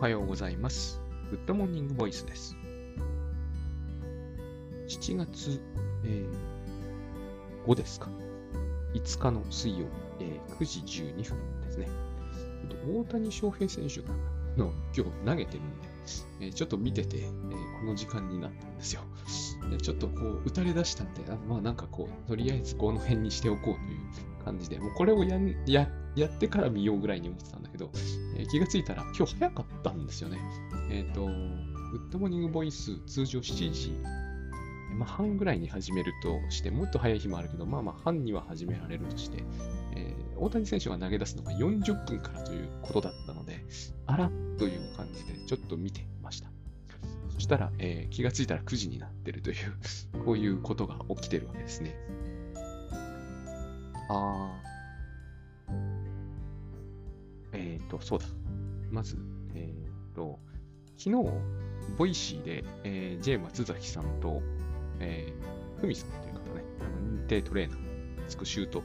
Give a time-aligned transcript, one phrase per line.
[0.00, 0.98] はようございます。
[1.30, 2.56] グッドモーニングボイスです。
[4.88, 5.60] 7月、
[6.04, 6.50] えー
[7.66, 8.08] 5ですか。
[8.94, 11.86] 5日の水曜日、えー9時12分ですね。
[12.88, 14.14] 大谷翔平選手が
[14.56, 15.88] の今日投げてるんで、
[16.40, 19.02] えーちょっと見てて、えーこの時間になったんですよ。
[19.78, 27.90] ちょっとこう打たれ出したんで、まあなんかこう、とりあえずこの辺にしておこうという感じで、もうこれをやややってから見ようぐらいに思ってたんだけど、
[28.36, 30.38] えー気がついたら今日早かったんですよね。
[30.90, 33.92] えっ、と、グッドモーニングボイス通常7時、
[34.96, 39.44] まあ、半ぐらいに始めるとして、もっと早い日もあるけど、まあまあ半には始められるとして、
[39.96, 43.62] えー大谷選手が投げ出すのが40分からということだったので、
[44.06, 46.06] あらという感じでちょっと見て
[47.40, 47.56] した。
[47.56, 49.56] ら、えー気がついたら9時になってるという、
[50.24, 51.94] こういうことが起きてるわけですね。
[54.08, 54.70] あー。
[57.52, 58.26] えっ、と、そうだ。
[58.90, 59.18] まず、
[59.54, 59.72] え
[60.12, 60.38] っ、と、
[60.96, 61.32] 昨日、
[61.96, 64.42] Voicy で、えー、J 松崎さんと、
[64.98, 67.78] えー、ふみさんという方ね、あの認定トレーナー、
[68.28, 68.82] タスクシュート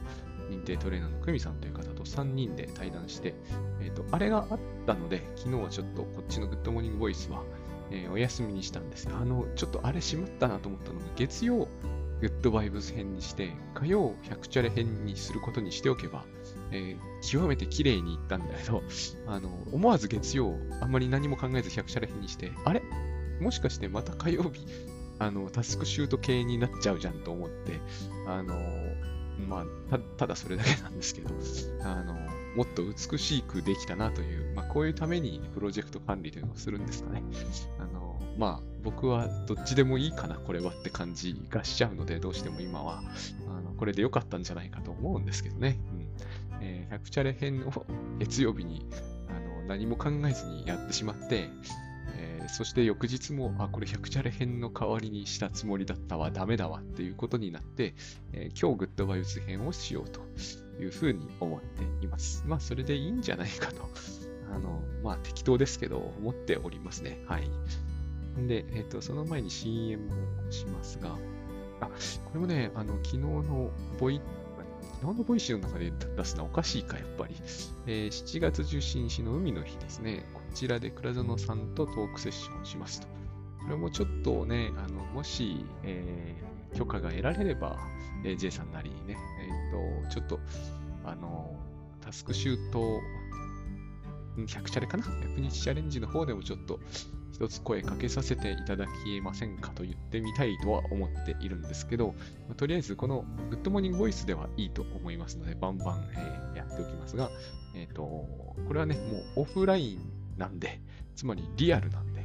[0.50, 3.34] 認定トレーナーの久美さんという方と3人で対談して、
[3.80, 7.42] えっ、と、あれがあったので、昨日はちょっとこっちの Good Morning Voice は、
[7.90, 9.08] えーお休みにしたんです。
[9.12, 11.68] あの、ちょっとあれしまったなと思ったのが、月曜、
[12.20, 16.24] グッドバイブス編にして、火曜、100チャレ編にすることにしておけば、
[16.72, 18.82] えー極めて綺麗にいったんだけど、
[19.26, 22.82] あの、思わず月曜、あんまり何も考えず100チャレ編にして、あれ？
[23.40, 24.66] もしかしてまた火曜日、
[25.18, 27.80] あの、タスクシュート系になっちゃうじゃんと思って、
[28.26, 28.54] あの、
[29.48, 31.28] まあ、たただそれだけなんですけど、
[31.82, 32.14] あの、
[32.56, 37.22] もっと美しくできたなという、まあ、こういうためにプロジェクト管理というのをするんですかね。
[37.78, 43.02] あの、まあ、僕はどっちでもいいかな、これはって感じがしちゃうので、どうしても今は、
[43.48, 45.78] あのこれで良かったんじゃないかと思うんですけどね。
[45.92, 46.06] うん
[46.60, 47.86] えー100チャレ編を
[48.18, 48.86] 月曜日に
[49.28, 51.50] あの何も考えずにやってしまって、
[52.14, 57.94] えーそして翌日も、あ、これ100チャレ編の代わりにしたつもりだったわ、ダメだわっていうことになって、
[58.32, 60.20] えー今日グッドバイブス編をしようと
[60.80, 62.44] いうふうに思っています。
[62.46, 63.88] まあ、それでいいんじゃないかと、
[64.52, 67.22] あの、まあ、適当ですけど、思っておりますね。
[67.26, 67.50] はい。
[68.46, 70.08] で、えっ、と、その前に CM
[70.48, 71.16] をしますが、
[71.80, 71.90] あ、こ
[72.34, 74.20] れもね、あの、昨日のボイ、
[75.00, 77.34] 昨日の Voicy の中で出すのはおかしいか、やっぱり。
[77.86, 80.24] えー7月17日の海の日ですね。
[80.34, 83.06] こちらで倉園さんとトークセッションしますと。
[83.64, 87.78] これもちょっとね、あの、もし、えー許可が得られれば、
[88.22, 89.16] えー J さんなりにね、
[89.76, 90.40] と、ちょっと、
[91.04, 91.54] あの、
[92.00, 93.00] タスクシュート、
[94.36, 96.78] 100チャレかな ?100 日チャレンジの方でもちょっと
[97.32, 102.14] 一つ声かけさせていただけませんかと言ってみたいとは思っているんですけど、
[102.48, 107.30] まとりあえずこの Good Morning Voice ではいいと思いますので、バンバン、えーやっておきますが、
[107.74, 110.80] えっ、と、これはね、もうオフラインなんで、
[111.14, 112.15] つまりリアルなんで、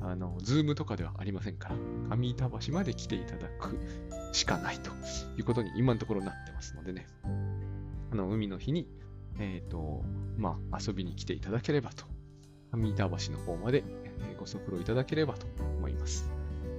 [0.00, 1.76] あの、 Zoom とかではありませんから、
[2.16, 3.78] 上板橋まで来ていただく
[4.32, 4.90] しかないと
[5.36, 7.06] いうことに今のところなってますのでね、
[8.12, 8.88] あの、海の日に、
[9.38, 10.04] えっ、と、
[10.36, 12.04] まあ、遊びに来ていただければと、
[12.72, 13.84] 上板橋の方まで、
[14.38, 15.46] ご足労いただければと
[15.78, 16.30] 思います。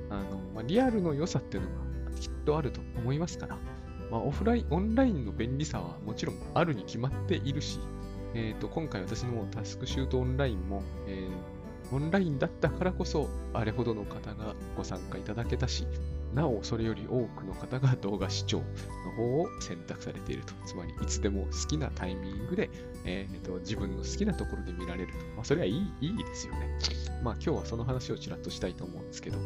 [0.09, 3.57] あの、まあ、リアルの良さっていうのがきっとあると思いますから、
[4.09, 7.79] まあ、オフライン、オンラインの便利さはもちろんあるに決まっているし、
[8.33, 11.58] えっ、と、今回私のタスクシュートオンラインも、えー
[11.91, 15.87] オンラインだったからこそ、あれほどの方がご参加いただけたし、
[16.33, 20.53] なお、それより多くの方が動画視聴の方を選択されていると。
[20.65, 22.69] つまり、いつでも好きなタイミングで、
[23.05, 25.19] えーと自分の好きなところで見られると。
[25.35, 26.77] まあ、それはいいいいですよね。
[27.23, 29.37] まあ、今日はその話をちらっとしたいと思うんですけど、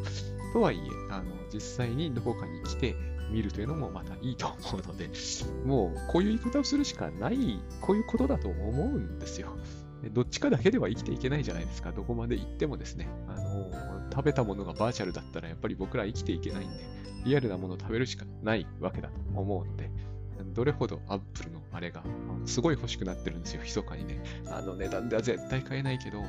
[0.52, 0.80] とはいえ、
[1.10, 2.94] あの実際にどこかに来て
[3.30, 5.10] 見るというのもまたいいと思うので、
[5.64, 9.56] もうこういう言い方をするしかない、こういうことだと思うんですよ。
[10.10, 11.92] どっちかだけでは生きていけないじゃないですか。
[11.92, 13.08] どこまで行ってもですね。
[13.28, 13.70] あの
[14.12, 16.84] 食べたものがバーチャルだったらやっぱり僕ら生きていけないんで、
[17.24, 19.90] リアルなものを食べるしかないわけだと思うので、
[20.54, 22.02] どれほどアップルのあれが、
[22.44, 24.22] すごい欲しくなってるんですよ、密かにね。
[24.46, 26.22] あの値段では絶対買えないけど、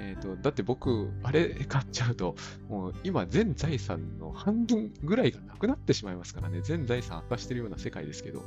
[0.00, 2.36] えーと、だって僕、あれ買っちゃうと、
[2.68, 8.44] もう今全財産の半分ぐらいがなくなってしまいますからね、全財産悪化してるような世界ですけど、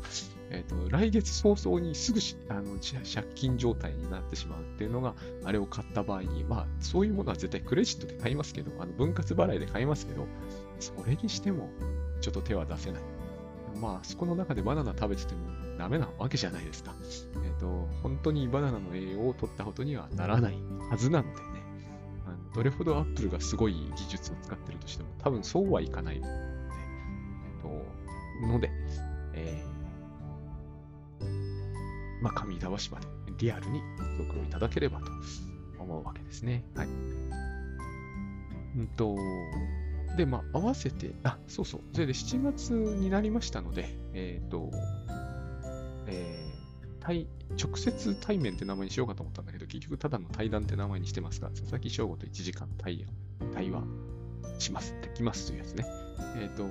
[0.50, 2.20] えーと、来月早々にすぐ
[2.50, 10.28] あの借金状態になってしまうっていうのが、あれを買った場合に、まあ、そういうものは絶対クレジットで買いますけど、あの分割払いで買いますけど、
[10.80, 11.70] それにしても、
[12.22, 13.21] ちょっと手は出せない。
[13.80, 15.42] まあ、そこの中でバナナ食べてても
[15.78, 16.94] ダメなわけじゃないですか。
[17.44, 20.56] えっ、と、本当にバナナの栄養を取ったことにはならない
[20.90, 21.42] はずなんでね。
[22.26, 28.70] あのどれほどアップルがすごい技術を使ってるとしても、多分そうはいかないので、えっ、と、ので、
[29.34, 29.72] えー
[32.22, 33.08] まあ、上板橋まで
[33.40, 33.82] リアルに
[34.18, 35.12] ご協力いただければと
[35.80, 36.64] 思うわけですね。
[36.76, 36.88] はい。
[38.78, 39.16] うんと、
[40.18, 41.82] で、まあ、合わせて、あ、そうそう。
[41.94, 44.70] それで7月になりましたので、えっ、ー、と、
[46.08, 47.28] えー、対、
[47.62, 53.06] 直接対面って名前にしようかと思ったんだけど、結局ただの対談って名前にしてますが、佐々木翔吾と1時間対
[53.54, 53.84] 対話
[54.60, 55.86] します、できますというやつね。
[56.36, 56.64] えっ、ー、と、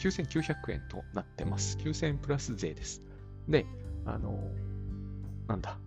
[0.00, 1.76] 9900円となってます。
[1.78, 3.02] 9000円プラス税です。
[3.48, 3.66] で、
[4.04, 4.38] あの、
[5.46, 5.78] なんだ。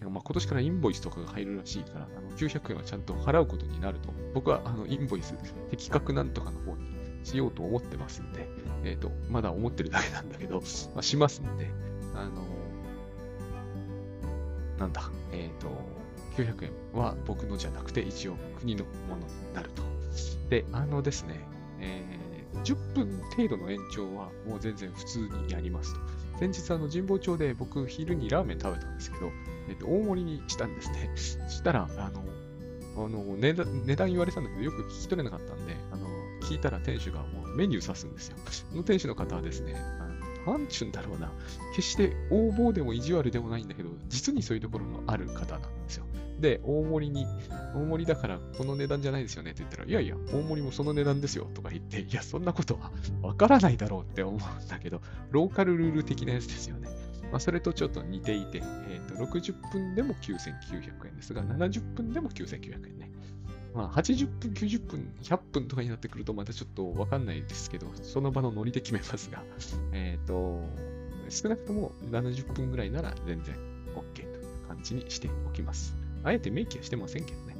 [0.00, 4.12] まあ、今年からインボイスとかが入るらしいから、あの900円はちゃんと払うことになると。
[4.34, 5.34] 僕はあのインボイス、
[5.70, 6.94] 的確なんとかの方に
[7.24, 8.48] しようと思ってますんで、
[8.84, 10.60] えっ、ー、と、まだ思ってるだけなんだけど、
[10.94, 11.70] まあ、しますんで、
[12.14, 12.44] あの、
[14.78, 15.68] なんだ、えっ、ー、と、
[16.36, 19.82] 900円は僕のじゃなくて一応国のものになると。
[20.50, 21.40] で、あのですね、
[21.80, 26.00] えー、10分程度の延長はもう全然普通にやりますと。
[26.38, 29.30] 先日、あの、神保町で僕、昼にラーメン食べたんですけど、
[29.68, 31.10] えっと、大盛りにしたんですね。
[31.16, 32.24] したら、あの、
[32.96, 36.06] あの値段値段言われたんだけど、よく聞き取れなかったんで、あの
[36.42, 38.36] 聞いたら店主がもうメニュー指すんですよ。
[38.70, 39.74] その店主の方はですね、
[40.46, 41.32] なんちゅうんだろうな、
[41.74, 46.04] 決して横暴でも意地悪でもないんだけど、実にそういうところのある方なんですよ。
[46.40, 47.26] で、大盛りに、
[47.74, 52.92] 大盛りだからこの値段じゃないですよねって言ったら、いやいや、大盛りもその値段ですよとか言って、いや、そんなことは
[53.22, 55.00] わからないだろうって思うんだけど、
[55.30, 56.88] ローカルルール的なやつですよね。
[57.30, 63.10] まあ、それとちょっと似ていて、えー、と60分でも9900円ですが、70分でも9900円ね。
[63.74, 69.42] まあ、80分、90分、100分とかになってくるとまたちょっとわかんないですけど、その場のノリで決めますが、
[69.92, 70.62] え、ー、と、
[71.28, 73.56] 少なくとも70分ぐらいなら全然
[73.96, 76.03] OK という感じにしておきます。
[76.24, 77.56] あえて明記はしてませんけどね。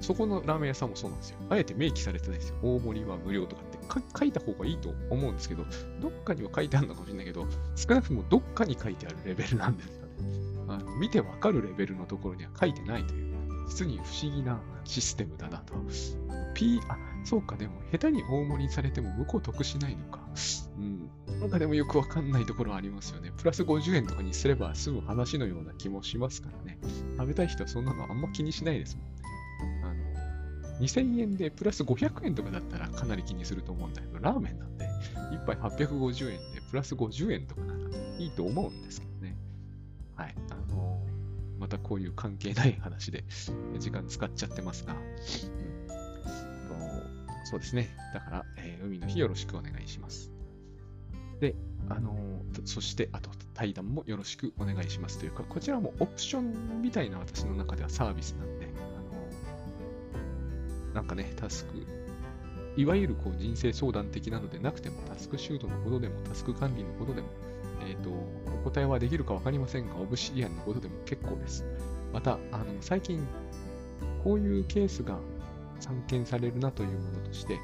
[0.00, 1.38] そこのラーメン屋さんもそうなんですよ。
[1.50, 2.56] あえて明記されてないですよ。
[2.62, 3.78] 大盛りは無料とかって
[4.18, 5.64] 書いた方がいいと思うんですけど、
[6.00, 7.46] どっかには書いてあるのかもしれないけど、
[7.76, 10.00] 少なくともどっかに書いてあるレベルなんですよね。
[10.68, 13.34] あの見てわかるレベルのところには書いてないという、
[13.68, 15.74] 実に不思議なシステムだなと。
[16.54, 20.19] P、あ、そうか、でも下手に大盛りにされても向こう得しないのか。
[20.78, 21.10] うん。
[21.40, 23.32] なんかでもよくわかんないところありますよね。
[23.36, 26.78] プラス50円とかにすれば済む話のような気もしますからね。
[27.16, 29.12] 食べたい人はそんなのあんま気にしないですもんね。
[29.84, 34.88] あの、2000円でプラス500円とかだったらかなり気にすると思うんだけど、ラーメンなんで、
[35.32, 37.80] 1杯850円でプラス50円とかなら
[38.18, 39.36] いいと思うんですけどね。
[40.16, 40.34] はい。
[40.50, 41.00] あの
[41.58, 43.22] またこういう関係ない話で
[43.78, 45.00] 時間使っちゃってますが、うん、
[47.50, 47.88] そうですね。
[48.14, 50.30] だから、えー、海の日よろしくお願いします。
[51.40, 51.56] で、
[51.88, 58.68] あのー、そして、あと対談もよろしくお願いしますというか、こちらもオプションみたいな私の中ではサービスなんで、あ
[60.86, 61.84] のー、なんかね、タスク、
[62.76, 67.30] いわゆるこう人生相談的なのでなくても、タスクシュートのことでも、タスク管理のことでも、
[67.84, 71.64] えっ、と、お答えはできるかわかりませんが、オブシディアンのことでも結構です。
[72.12, 73.26] また、あの、最近、
[74.22, 75.18] こういうケースが
[75.80, 77.56] 散見されるなというものとして、え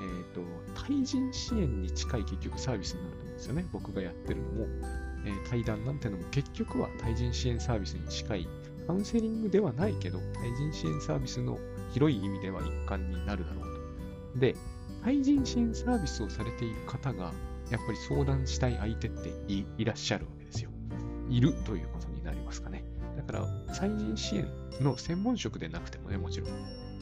[0.00, 0.42] ーと、
[0.74, 3.66] 対人支援に近い結局サービスになると思うんですよね。
[3.72, 4.66] 僕がやってるのも、
[5.24, 8.48] えー、対談なんてのも結局は対人支援サービスに近い、
[8.86, 11.58] カウンセリングではないけど、対人支援サービスの
[11.92, 13.64] 広い意味では一環になるだろう
[14.34, 14.38] と。
[14.40, 14.56] で、
[15.02, 17.32] 対人支援サービスをされている方が、
[17.70, 20.70] やっぱり相談したい相手っていらっしゃるわけですよ。
[21.30, 22.84] いるということになりますかね。
[23.16, 24.46] だから、対人支援
[24.80, 26.50] の専門職でなくてもね、もちろん、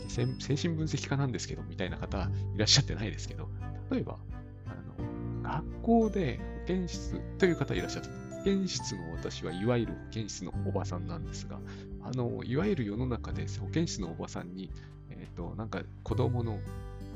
[0.09, 3.49] 精神分析家なんですけど、みたいな方いらっしゃってないですけど、
[3.91, 4.19] 例えば、
[4.67, 8.09] あの学校で保健室という方いらっしゃった。
[8.39, 11.61] 保健室の私はいわゆる保健室のおばさんなんですが、
[12.03, 14.71] あの、いわゆる世の中で保健室のおばさんに、
[15.11, 16.59] え、ー、と、なんか子供の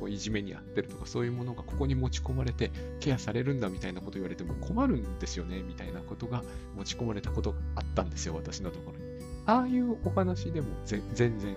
[0.09, 6.45] いじめにあってるとか、そういうものがここに持ち込まれてケアされるんだみたいなこと言われても困るんですよね、みたいなことが
[6.77, 9.05] 持ち込まれたことがあったんですよ、私のところに。
[9.47, 11.03] ああいうお話でも全
[11.39, 11.57] 然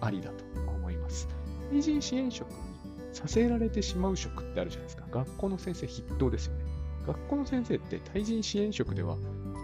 [0.00, 1.28] ありだと思います。
[1.70, 2.56] 対人支援職に
[3.12, 5.04] させられてしまう職ってあるじゃないですか。
[5.10, 6.64] 学校の先生筆頭ですよね。
[7.06, 9.16] 学校の先生って対人支援職では、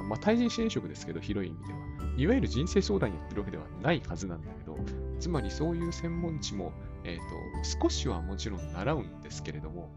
[0.09, 1.79] まあ対人支援職ですけど、広い意味では、
[2.17, 4.79] いわゆる人生相談やってるわけではないはずなんだけど、
[5.21, 6.73] つまりそういう専門知も、
[7.05, 9.91] えっ、ー、と、少しはもちろん習うんですけれども、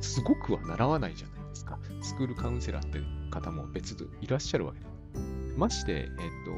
[0.00, 1.78] すごくは習わないじゃないですか。
[2.02, 4.86] スクールカウンセラーって方も別でいらっしゃるわけだ。
[5.56, 6.08] まして、えっ、ー、
[6.44, 6.52] と、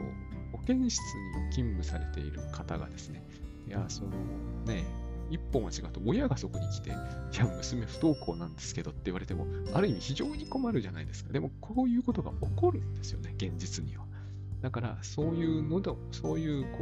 [0.66, 3.22] 健室に勤務されている方がですね、
[3.68, 4.10] いや、その
[4.66, 4.84] ね、
[5.30, 11.32] 一歩間違うと親がそこに来て、いや、娘不登校なんですけどって言われても、ある意味非常に困るじゃないですか。
[11.32, 14.04] でも、こういうことが起こるんですよね、現実には。
[14.60, 16.78] だから、そういうのと、そういう、こ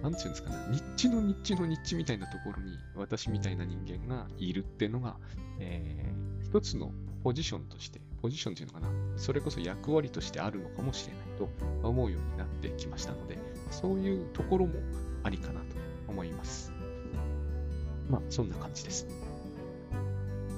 [0.00, 5.16] う、なんていうんですかね、ニッチのニッチのニッチみたいなところに、私みたいな人間がいるっていうのが、
[5.58, 6.92] えー、一つの
[7.24, 11.48] ポジションとして、ポジションっていうのかな、それこそ役割としてあるのかもしれないと
[11.86, 13.38] 思うようになってきましたので、
[13.70, 14.72] そういうところも
[15.22, 15.66] ありかなと
[16.08, 16.72] 思います。
[18.10, 19.06] まあ、そんな感じです。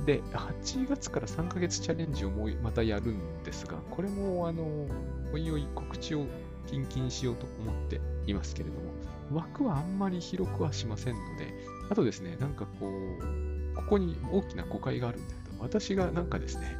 [0.07, 4.87] で、8月から3ヶ月チャレンジをもうまたやるんですが、これも、あの、
[5.35, 6.25] おいおい告知を
[6.67, 11.53] キンキンしようと思っていますけれども、枠はあんまり広くはしませんので、
[11.91, 16.79] あとですね、なんかこう、ここに大きな誤解があるんだけど、私がなんかですね、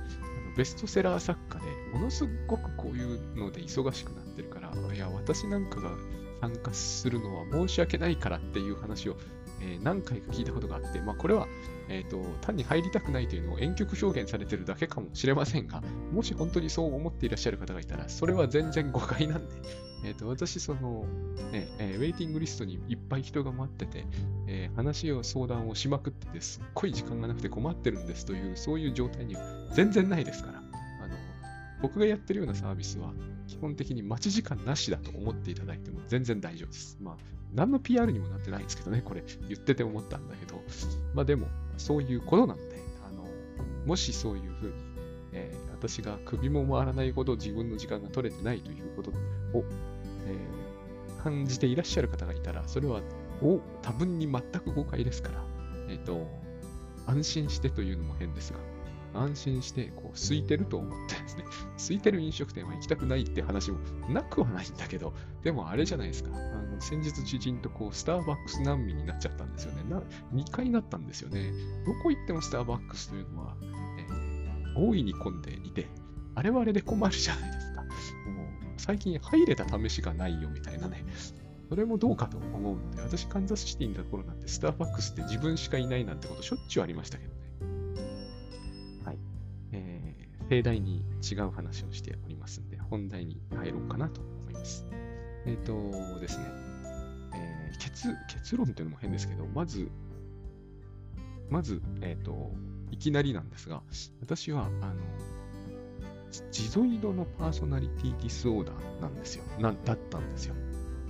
[0.59, 5.93] ベストセラー作家で、ものすごくこういうので忙しくなってるから、いや、私なんかが
[6.41, 9.17] 参加するのは申し訳ないからっていう話を
[9.61, 11.47] えー、何回か聞いたことがあって、まあ、これは、
[11.89, 19.55] えーと、単に入りたくないというのを遠曲表現されてるだけかもしれませんが、もし本当にそう思っていらっしゃる方がいたら、それは全然誤解なんで、
[20.05, 21.05] えーと、私、その、
[21.53, 24.05] ねえー、ウェイティングリストにいっぱい人が待ってて、
[24.47, 31.17] えー、話を相談をしまくってて、すっごい時間がなくて困ってるんですという、そういう状態には全然ないですから、あの
[31.83, 33.13] 僕がやってるようなサービスは、
[33.49, 36.99] 基本的に待ち時間なしだと思っていただいても全然大丈夫です。
[37.01, 37.17] まあ、
[37.55, 40.63] 何の PR にもなってないんですけどね、これ言ってて思ったんだけど、
[41.15, 42.63] まあでも、そういうことなんで、
[43.07, 43.25] あの、
[43.87, 44.75] もしそういうふうに、
[45.33, 49.15] えー、私が首も回らないほど自分の時間が取れてないということを、
[50.27, 53.01] えー、感じていらっしゃる方がいたら、それは、
[53.43, 55.45] お、多分に全く誤解ですから、
[55.89, 56.27] えっ、ー、と、
[57.07, 58.59] 安心してというのも変ですが、
[59.15, 61.45] 安心してこう空いてると思ってですね、
[61.79, 66.31] 空いてる飲食店は行きたくないって話もなくはないんだけど、でもあれじゃないですか。
[66.35, 69.85] あの先日知人とこうスターバックス難民になっちゃったんですよね。
[69.85, 71.53] な2回なったんですよね。
[71.87, 75.89] どこ行ってもスターバックスというのは、えー、大いに混んでいて、
[76.35, 77.83] あれはあれで困るじゃないですか。
[77.83, 77.89] もう
[78.77, 81.05] 最近入れた試しがないよみたいなね。
[81.69, 87.38] それもどうかと思うんで、私、カンザスシティにいた頃なんて、スターバックスって自分しかいないなんてことしょっちゅうありましたけど
[90.49, 90.57] ね。
[90.57, 94.87] 盛大に違う話をしておりますんで、本題に入ろうかなと思います。
[95.47, 96.45] えっ、ー、とですね、
[97.35, 99.91] えー、結結論というのも変ですけど、まず、
[101.51, 102.53] まず、えっ、ー、と、
[102.91, 103.83] いきなりなんですが、
[104.21, 104.95] 私は、あの、
[106.51, 109.45] ジゾイドのパーソナリティディスオーダーなんですよ。
[109.59, 110.55] な、だったんですよ。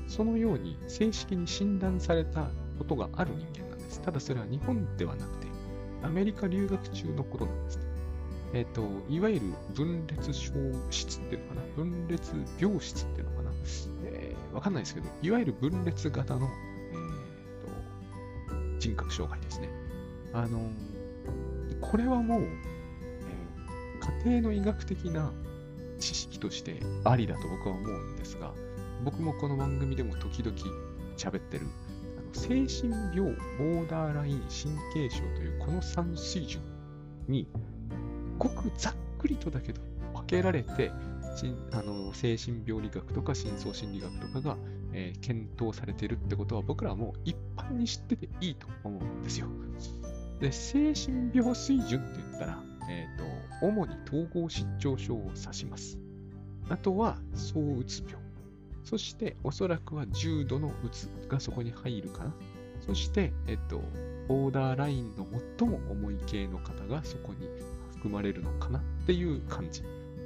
[0.06, 4.00] そのように正式に診断されたことがある人間なんです。
[4.00, 5.46] ただそれは日本ではなくて、
[6.02, 7.87] アメリカ留学中のことなんですね。
[8.54, 10.52] えっ、ー、と、いわゆる分裂症
[10.90, 11.62] 室っていうのかな？
[11.76, 13.50] 分裂病室っていうのかな？
[14.04, 16.48] えー、わかんないですけど、いわゆる分裂型の、
[16.92, 19.68] えーと、人格障害ですね。
[20.32, 20.70] あの
[21.80, 25.32] これはもう、えー、家庭の医学的な
[25.98, 28.52] 知識としてありだと僕は思うんですが、
[29.04, 30.56] 僕もこの番組でも時々
[31.16, 31.66] 喋ってる、
[32.18, 36.62] あの精神病、ボーダーライン神経症というこの3水準
[37.26, 37.46] に
[38.38, 39.80] ごくざっくりとだけど
[40.14, 40.90] 分けられて、
[41.72, 44.56] あの精神病理学とか深層心理学とかが、
[44.92, 49.46] えー、検討されているってことは僕らはもう一般に知ってていいと思うんですよ。
[50.40, 55.98] で、精神病水準って言ったら、え、ー、と、主に統合失調症を指します。
[56.68, 58.16] あとは、躁うつ病。
[58.84, 62.34] そして、おそらくは重度のうつがそこに入るかな。
[62.80, 63.82] そして、えっ、と、
[64.28, 65.26] ボーダーラインの
[65.58, 67.48] 最も重い系の方がそこに
[67.98, 69.82] 含まれるのかなっていう感じ。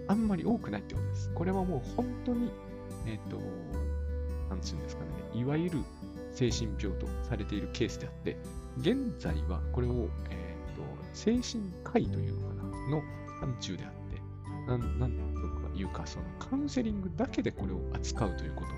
[0.09, 1.31] あんまり多くないってことです。
[1.35, 2.51] これはもう本当に、
[3.07, 3.39] えっ、ー、と、
[4.51, 5.79] なんつうんですかね、いわゆる
[6.33, 8.37] 精神病とされているケースであって、
[8.79, 10.83] 現在はこれを、えっ、ー、と、
[11.15, 13.03] 精神科医というのかな、の
[13.41, 14.21] 範疇であって、
[14.67, 18.75] なん、なんとかいうか、そのカウンセリングだけでこれを扱うということは、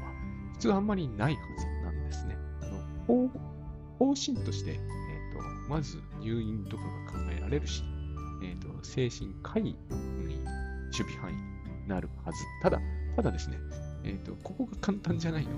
[0.52, 2.36] 普通あんまりないはずなんですね。
[2.62, 3.28] あの、
[3.98, 7.82] 方針として、えっ、ー、と、まず入院とかが考えられるし、
[8.84, 9.76] 精神科医に
[10.92, 12.38] 守備範囲になるはず。
[12.62, 12.80] ただ、
[13.16, 13.58] ただですね、
[14.04, 15.56] えーと、ここが簡単じゃないのは、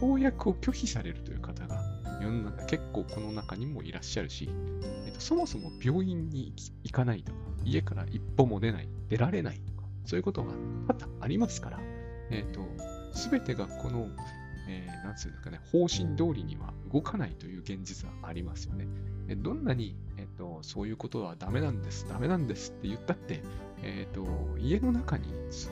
[0.00, 1.80] 公約を拒否されるという方が
[2.20, 4.48] 世の中結構この中にもいらっしゃるし、
[5.06, 6.52] えーと、そもそも病院に
[6.84, 10.52] 行かないとか、家から一歩も出ない、出られないとか、そういうことが
[10.88, 11.80] 多々ありますから、
[12.30, 12.60] えっ、ー、と、
[13.12, 14.08] すべてがこの、
[14.68, 18.86] えー、なんつうんですかね、方針通りには動かないという現実はありますよね。
[19.36, 19.96] どんなに、
[20.36, 23.42] と、そういうことはダメなんです、ダメなんですって言ったって、
[23.82, 24.26] えっと、
[24.58, 25.70] 家の中にずっ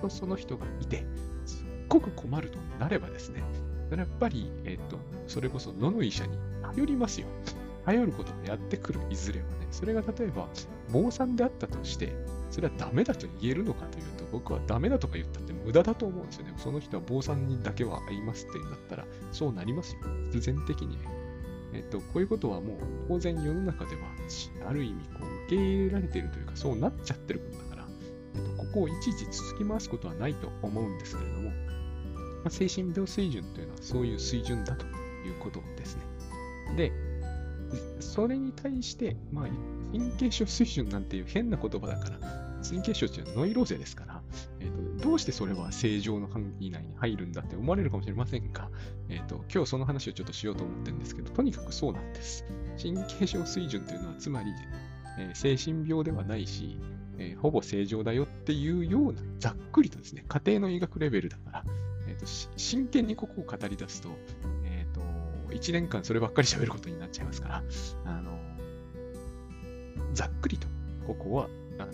[0.00, 1.04] とその人がいて、
[1.46, 3.42] すっごく困るとなればですね、
[3.88, 7.26] それやっぱり、えっと、それこそ野の医者に頼りますよ。
[7.84, 9.66] 頼ることがやってくる、いずれはね。
[9.70, 10.48] それが例えば、
[10.90, 12.12] 坊さんであったとして、
[12.50, 16.54] それはダメだと言えるのかというと、僕はダメだとか言ったって無駄だと思うんですよね。
[16.56, 20.00] その人は坊さんにだけは会いますって言うんだったら、そうなりますよ。
[20.32, 21.23] 必然的にね。
[21.74, 22.78] えっと、こういうことはもう
[23.08, 24.02] 当然世の中では
[24.68, 27.88] ある意味こう受け入れられているというかそうなっちゃってることだから、
[28.36, 31.54] えっと、ここをいちいち続き回すことはないと思うんですけれども、ま
[32.46, 34.88] あ、精神病水準というのはそういう水準だとい
[35.30, 36.02] うことですね。
[36.76, 36.92] で、
[38.00, 39.48] それに対して、まあ、
[39.92, 42.18] 神経症水準なんていう変な言葉だから、
[42.66, 44.13] 神経症っていうのはノイローゼですから、
[44.60, 48.70] えーと、どうしてそれは正常の範囲内に入るんだって思われるかもしれませんが、
[49.08, 52.44] えーと、今日その話をちょっとしようと思ってるんですけど、とにかくそうなんです。
[52.80, 54.52] 神経症水準というのは、つまり、
[55.18, 56.78] えー、精神病ではないし、
[57.18, 61.64] えー、ほぼ正常だよっていうような、ざっくりとですね、家庭の医学レベルだから、
[62.08, 62.26] えーと、
[62.56, 64.10] 真剣にここを語り出すと、
[64.64, 65.00] えーと、
[65.54, 67.62] 1年間そればっかり喋ることになっちゃいますから、
[68.04, 68.38] あの
[70.12, 70.66] ざっくりと、
[71.06, 71.48] ここは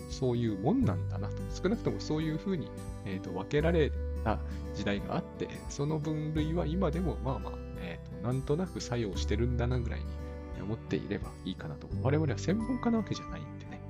[0.09, 1.35] そういうもんなんだなと。
[1.51, 2.69] 少なくともそういうふうに、
[3.05, 3.91] えーと、分けられ
[4.23, 4.39] た
[4.75, 10.05] 時代があって、その分類は今でもまあまあ、えーと、なんとなく作用してるんだなぐらいに
[10.61, 11.87] 思っていればいいかなと。
[12.01, 13.81] 我々は専門家なわけじゃないんでね。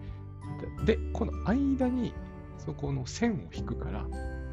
[0.86, 2.14] で、この間に
[2.58, 4.06] そこの線を引くから、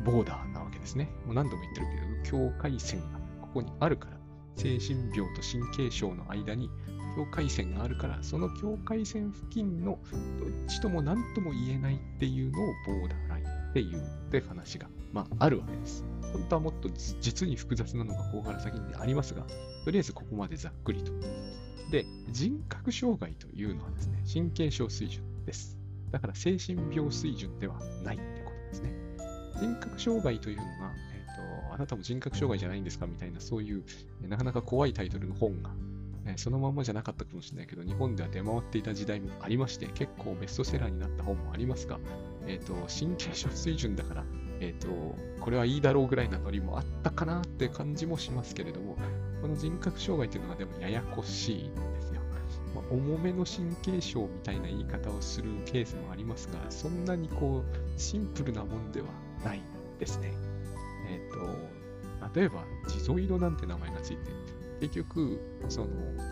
[0.04, 1.10] ボーダーなわけですね。
[1.26, 1.86] もう何度も言ってる
[2.24, 4.18] けど、境界線がここにあるから、
[4.56, 6.70] 精神病と神経症の間に
[7.18, 9.98] 境界線があるから、その境界線付近の
[10.38, 16.04] どっちとも何とも言えないっていうのをボーダーラインっていうって話が、まあ、あるわけです。
[16.32, 16.88] 本当はもっと
[17.20, 19.42] 実に複雑なのがここから先にありますが、
[19.84, 21.10] とりあえずここまでざっくりと。
[21.90, 25.76] で、人格障害というのはですね、神経症水準です。
[26.12, 28.92] だから精神病水準ではないってことですね。
[29.60, 30.70] 人格障害というのが、
[31.12, 33.82] えっ、ー、と、あなたも人格障害じゃないんですかみたいな、そういう、
[34.28, 35.72] なかなか怖いタイトルの本が
[36.28, 41.98] えそのままじゃなかったかもしれないけど、日本では出回っていた時代もありまして、結構ベストセラーになった本もありますが、
[42.46, 44.24] えっ、ー、と、神経症水準だから、
[44.60, 48.96] えっ、ー、と、これはいいだろうぐらいなノリもあったかなって感じもしますけれども、
[49.40, 52.20] この人格障害というのはでもややこしいんですよ。
[52.74, 59.06] まあ、重めの神経症みたいな言い方をするケースもありますが、そんなにこう、シンプルなもんでは
[59.44, 59.62] ない
[59.98, 60.32] ですね。
[61.08, 64.36] えっ、ー、と、例えば、地ゾイドなんて名前がついてる
[64.80, 65.88] 結局、その、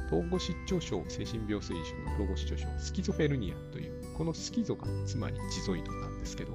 [0.06, 6.52] 統合失調症、精神病水準の統合失調症スキゾフェルニアという、このスキゾがつまりジゾイドなんですけど、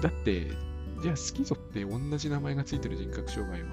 [0.00, 0.52] だって、
[1.00, 3.68] じゃあスキゾって同じ名前がついてる人格障害は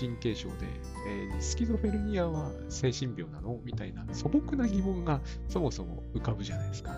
[0.00, 0.66] 神経症で、
[1.06, 3.60] えー、スキゾフェルニアは精神病なの？
[3.64, 6.94] みたいな素朴な疑問がそもそも浮かぶじゃないですか。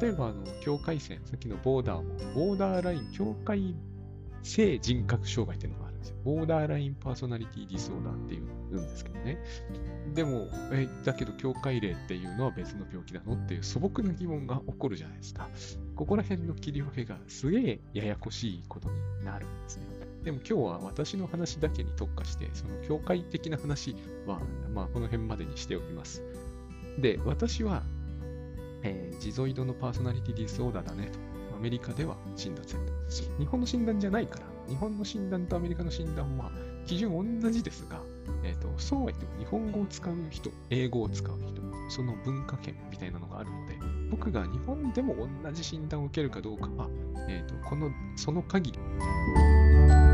[0.00, 3.74] 例えば、あの、境界線、さっきのボーダーも、ボーダーライン、境界
[4.42, 6.16] 性人格障害っていうのがですよ。
[6.24, 9.38] ボーダーラインパーソナリティディスオーダーっていうんですけどね。
[10.14, 15.48] でも、え、だけど境界例っていうのは別の病気なのっていう素朴な疑問が起こるじゃないですか。
[15.94, 19.84] ここら辺の切り分けがすげえややこしいことになるんですね。
[20.22, 23.94] でも今日は私の話だけに特化して、その境界的な話
[24.26, 24.40] は、
[24.74, 26.22] まあこの辺までにしておきます。
[26.98, 27.82] で、私は、
[28.82, 31.18] えー、ジゾイドのパーソナリティディスオーダーだねと。
[31.56, 33.38] アメリカでは診断された。
[33.38, 36.50] 日本の診断じゃないから、日本の診断とアメリカの診断は
[36.86, 38.00] 基準同じですが、
[38.44, 43.74] えーと、そうは言っても日本語を使う人、英語を使う人、その文化圏みたいなのがあるので、
[44.10, 46.88] 僕が日本でも同じ診断を受けるかどうかは、
[47.28, 50.05] えーと、このその限り。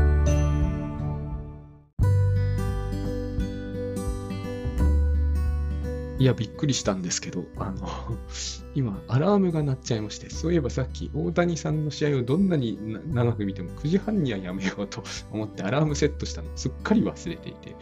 [6.19, 7.87] いや、びっくりしたんですけど、あの、
[8.75, 12.77] 今、アラームが鳴っちゃいまして、そういえばさっき、大谷さんの試合をどんなに
[13.11, 17.75] 長く見ても9時半にはやめようと 思ってアラームセットしたのすっかり忘れていて、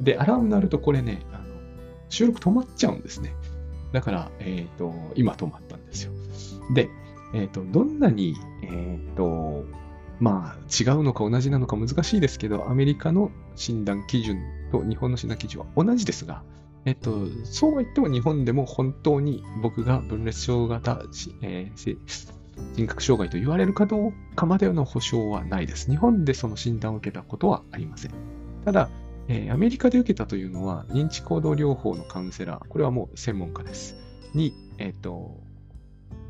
[0.00, 1.44] で、アラーム鳴るとこれね、あの
[2.08, 3.34] 収録止まっちゃうんですね。
[3.92, 6.12] だから、えっ、ー、と、今止まったんですよ。
[6.74, 6.90] で、
[7.34, 9.64] えっ、ー、と、どんなに、えっ、ー、と、
[10.18, 14.40] まあ、違うのか同じなのか難しいですけど、アメリカの診断基準
[14.72, 16.42] と日本の診断基準は同じですが、
[16.86, 21.02] えっと、そうは言っても日本でも本当に僕が分裂症型、
[21.42, 21.98] えー、
[22.74, 25.90] 人格障害と言われるかどうかまでの保証はないです。
[25.90, 28.12] 日本でその診断を受けたことはありません。
[28.64, 28.88] ただ、
[29.26, 33.96] えー、アメリカで受けたというのは認知行動療法のカウンセラー、これはもう専門家です。
[34.32, 35.40] に、えっ、と、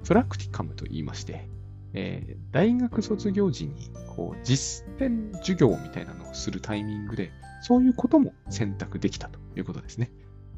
[0.05, 1.51] プラクティカムと言いまして、
[1.93, 10.11] えー、大学卒業時にこう実践授業みたいなのをするタイミングで、そういうことも選択できたということですね。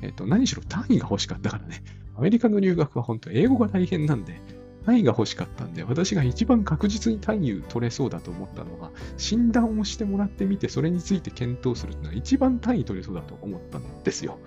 [0.03, 1.83] えっ、と、何しろ単位が欲しかったからね。
[2.17, 4.41] アメリカの留学は本当英語が大変なんで、
[4.85, 14.39] 単位が欲しかったんで、私が一番確実に単位を取れそうだと思ったのが、診断をしてもらってみて、それについて検討するというのが一番単位取れそうだと思ったんですよ。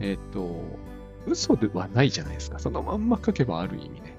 [0.00, 0.62] えっ、と、
[1.26, 2.58] 嘘ではないじゃないですか。
[2.58, 4.16] そのまんま書けばある意味ね。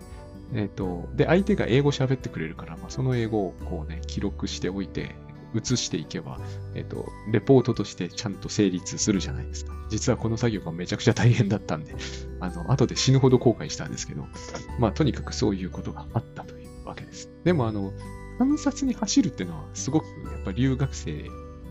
[0.54, 5.16] えっ、と、で、相手が英語喋ってくれるから、まあ、その英語をこうね、記録しておいて、
[5.54, 6.40] 移していけば、
[6.76, 9.74] えっ、と、レポートとしてちゃんと成立するじゃないですか。
[9.90, 11.96] 実はこの作業がめちゃくちゃ大変だったんで、
[12.40, 14.26] あの、後で死ぬほど後悔したんですけど、
[14.80, 17.30] まあ、とにかくそういうことがあったというわけです。
[17.44, 17.92] でも、あの、
[18.38, 21.26] 観察に走るっていうのは、すごく、やっぱ留学生、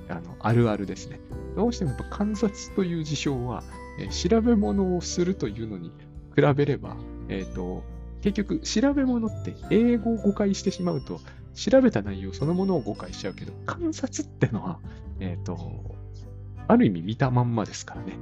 [0.09, 1.21] あのあるあるですね。
[1.57, 3.63] どうしてもやっぱ観察という事象は、
[3.99, 5.93] え、調べ物をするというのに
[6.37, 6.97] 比べれば、
[7.29, 7.85] えっ、ー、と、
[8.23, 11.21] 結局、調べ物って英語を誤解してしまうと、
[11.55, 14.79] 調べた内容そのものを誤解しちゃうけど、観察ってのは、
[15.19, 15.97] えっ、ー、と、
[16.69, 18.13] ある意味見たまんまですからね。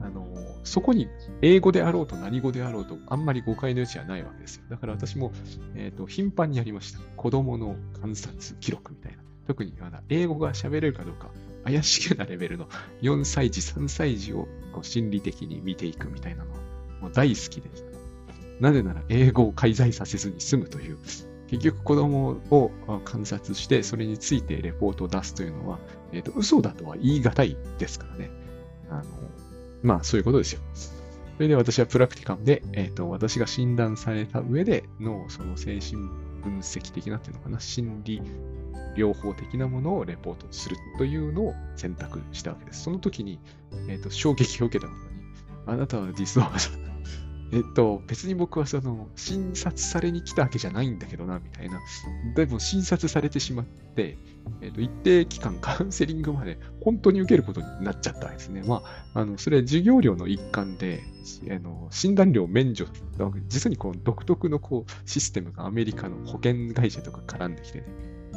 [0.00, 0.26] あの、
[0.64, 1.08] そこに
[1.42, 4.64] 英語であろうと何語であろうと、あんまり誤解の余地はないわけですよ。
[4.70, 5.32] だから私も、
[5.74, 7.00] えっ、ー、と、頻繁にやりました。
[7.16, 9.22] 子供の観察記録みたいな。
[9.46, 11.30] 特にまだ英語が喋れるかどうか、
[11.64, 12.68] 怪しげなレベルの
[13.02, 16.58] 4歳児、3歳児をこう心理的に見ていくみたいなのは、
[17.00, 17.88] もう大好きでした。
[18.60, 20.98] なぜなら英語を介在させずに済むという、
[21.48, 22.70] 結局子供を
[23.04, 25.78] 観察して、それについてレポートを出すというのは、
[26.12, 28.30] えっ、ー、と、嘘だとは言い難いですからね。
[28.90, 29.04] あの、
[29.82, 30.60] まあ、そういうことですよ。
[31.36, 36.08] それで私はプラクティカムで、えっ、ー、と、私が診断された上での、その精神
[36.42, 38.22] 分析的なっていうのかな、心理
[38.96, 42.82] 療法的なものをレポートするというのを選択したわけです。
[42.82, 43.38] その時に、
[43.88, 45.20] えっ、ー、と、衝撃を受けたことに、
[45.66, 46.88] あなたはディスオーバー
[47.50, 51.80] えっと、別に僕はその、診察されに来たわけじゃないんだけどな、みたいな。
[52.34, 54.18] でも診察されてしまって、
[54.60, 58.62] えっと、一定期間カウンセリングまで本当に受けることになっちゃったんですね。
[58.66, 58.82] ま
[59.14, 61.02] あ、あの、それ授業料の一環で、
[61.50, 62.86] あの診断料免除、
[63.48, 67.86] 実にこう独特のこうシステムがアメリカの保険会社とか絡んできてね、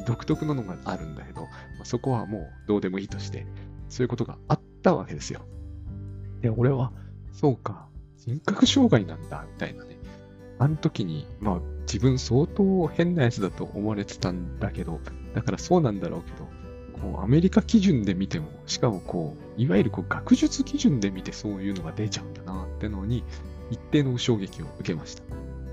[0.06, 1.48] 独特なのがあるんだけど、ま
[1.82, 3.46] あ、そこはもうどうでもいいとして、
[3.90, 5.42] そういうことがあったわけですよ。
[6.42, 6.92] で、俺は、
[7.32, 7.88] そうか、
[8.22, 9.98] 人格障害なんだ、みたいなね。
[10.60, 15.00] あの時に、まあ自分相当変なやつだと思われてたんだけど、
[15.34, 16.48] だからそうなんだろうけど、
[17.02, 23.24] こうアメリカ基準で見ても、しかもこう、いわゆるこう学術基準で見てそういうのが出ちゃうんだなってのに、
[23.72, 25.24] 一定の衝撃を受けました。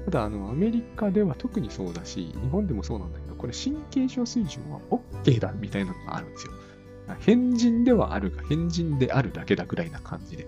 [0.06, 6.52] ただ、あの、アメリカでは特にそうだし、日本でもそうなんだけど、これ神経症水準は OK だみたいなのがあるんですよ。
[7.20, 10.46] 変人ではあるが、変人であるだけだぐらいな感じで。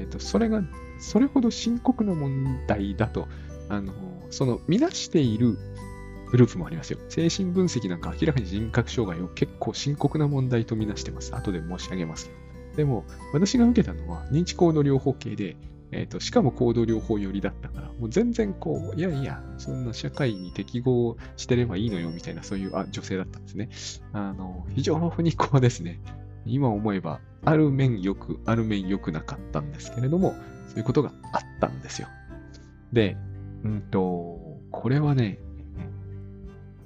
[0.00, 0.62] えっ、ー、と、それが
[0.98, 3.28] それほど深刻な問題だと、
[3.68, 3.92] あの、
[4.30, 5.58] その、見なしている
[6.30, 6.98] グループもありますよ。
[7.08, 11.34] 精神分析なんか明らかに人格障害を結構深刻な問題とみなしてます。
[11.34, 12.30] 後で申し上げます
[12.76, 15.56] でも、私が受けたのは認知行動療法系で、
[15.92, 23.70] えっ、ー、と、しかも行動療法寄りだったから、もう全然こう、いやいや、そんな社会に適合してればいいのよ、みたいな、そういうあ女性だったんですね。
[24.12, 26.00] あの、非常にこうですね、
[26.46, 30.34] 今思えば、ある面良く、ある面良くなかったんですけれども、
[30.68, 32.08] そういうことがあったんですよ。
[32.92, 33.16] で、
[33.64, 35.38] うんと、これはね、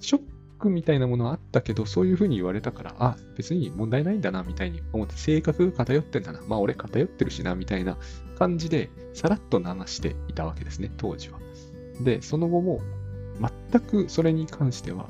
[0.00, 0.22] ショッ
[0.58, 7.96] クみたいなものはあったけど、そういうふうに言われたから、あ、別に問題ないんだな、みたいに思って、性格が偏ってんだな、まあ俺偏ってるしな、みたいな
[8.38, 11.38] 感じで、さらっと流していたわけですね、当時は。
[12.00, 12.80] で、その後も、
[13.70, 15.08] 全くそれに関しては、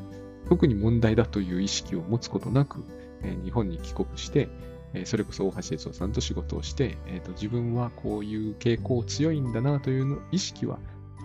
[0.49, 2.85] 特に問題だという意識を持つことなく、
[3.23, 4.49] え日本に帰国して、
[4.95, 10.79] えそれこそ大橋哲夫さんと仕事をして、えーと、自分はこういう傾向強いんだなというの意識は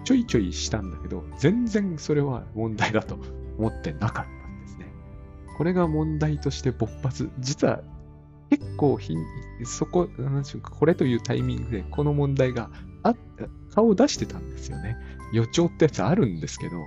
[0.04, 3.18] ちょいちょいしたんだけど、全然それは問題だと
[3.58, 4.88] 思ってなかったんですね。
[5.58, 7.82] これが問題として勃発、実は
[8.50, 9.14] 結構ひ
[9.66, 12.72] そこ、なんうか、これというタイミングでこの問題が
[13.04, 13.14] あ
[13.74, 14.98] 顔を出してたんですよね。
[15.32, 16.78] 予兆ってやつあるんですけど、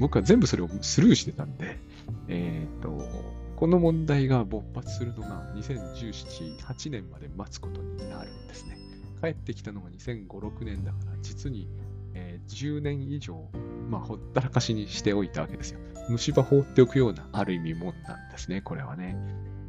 [0.00, 1.78] 僕は全部それをスルーしてたんで、
[2.26, 8.76] えっ、ー、と、この問題が勃発するのが2017、8年まで待つことになるんですね。
[9.22, 11.68] 帰ってきたのが2005、6年だから、実に、
[12.12, 13.48] えー、10年以上、
[13.88, 15.78] まあ、ほったらかしにしておいたわけですよ。
[16.08, 19.16] 虫歯放っておくような、ある意味もんなんですね、これはね。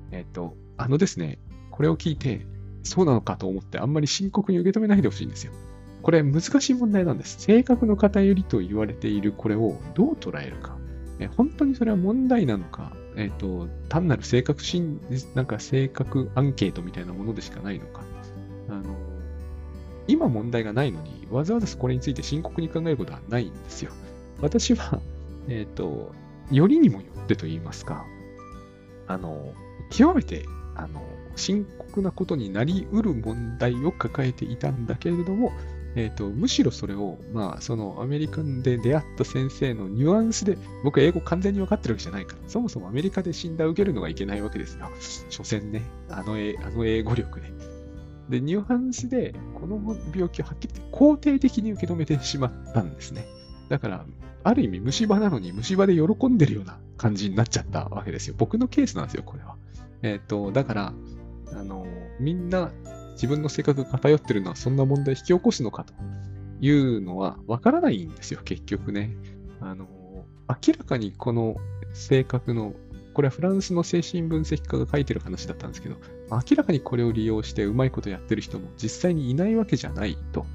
[0.10, 1.38] えっ、ー、と、あのですね、
[1.70, 2.48] これを聞いて、
[2.82, 5.54] そうなのかと思って、あんまり深刻に受け止めないでほしいんですよ。
[6.02, 7.40] これ難しい問題なんです。
[7.40, 10.80] 性格の偏りと言われているこれをどう捉えるか。
[11.20, 15.00] え本当にそれは問題なのか、えっ、ー、と、単なる性格診、
[15.36, 18.02] なんか性格アンケートみたいなものでしかないのか。
[18.70, 18.96] あの、
[20.08, 23.92] 今問題がないのに、わざわざこれについて深刻に考えることはないんですよ。
[24.42, 25.00] 私は、
[25.48, 26.14] えっ、ー、と、
[26.52, 28.06] よりにもよってと言いますか、
[29.08, 29.54] あの、
[29.90, 30.46] 極めて、
[30.76, 31.02] あの、
[31.36, 35.52] 深刻なことになり得る問題を抱えていたんだけれども、
[35.96, 44.90] えっ、ー、と、むしろそれを、まあ、そのアメリカで出会った先生のニュアンスで、僕は英語完全に分かってるわけじゃないから、そもそもアメリカで診断を受けるのがいけないわけですよ。
[45.30, 47.52] 所詮ね、あのあの英語力で。
[48.30, 49.80] で、ニュアンスで、この
[50.14, 53.26] 病気をはっきり肯定的に受け止めてしまったんですね。
[53.70, 54.06] だから、
[54.44, 58.36] ある意味虫歯なのに虫歯で喜んでるような感じになっちゃったわけですよ。
[58.38, 59.56] 僕のケースなんですよ、これは。
[60.02, 60.94] えっ、ー、と、だから、
[61.54, 61.86] あの、
[62.20, 62.72] みんな
[63.14, 65.94] 自分の性格が偏ってるのはそんな問題引き起こすのかと
[66.62, 69.16] いうのはわからないんですよ、結局ね。
[69.62, 69.88] あの、
[70.48, 71.56] 明らかにこの
[71.94, 72.74] 性格の
[73.14, 75.96] これはフランスの精神分析家が書いてる話だったんですけど、
[76.32, 80.46] 明らかにこれを利用してうまいことやってる人も実際にいないわけじゃないと。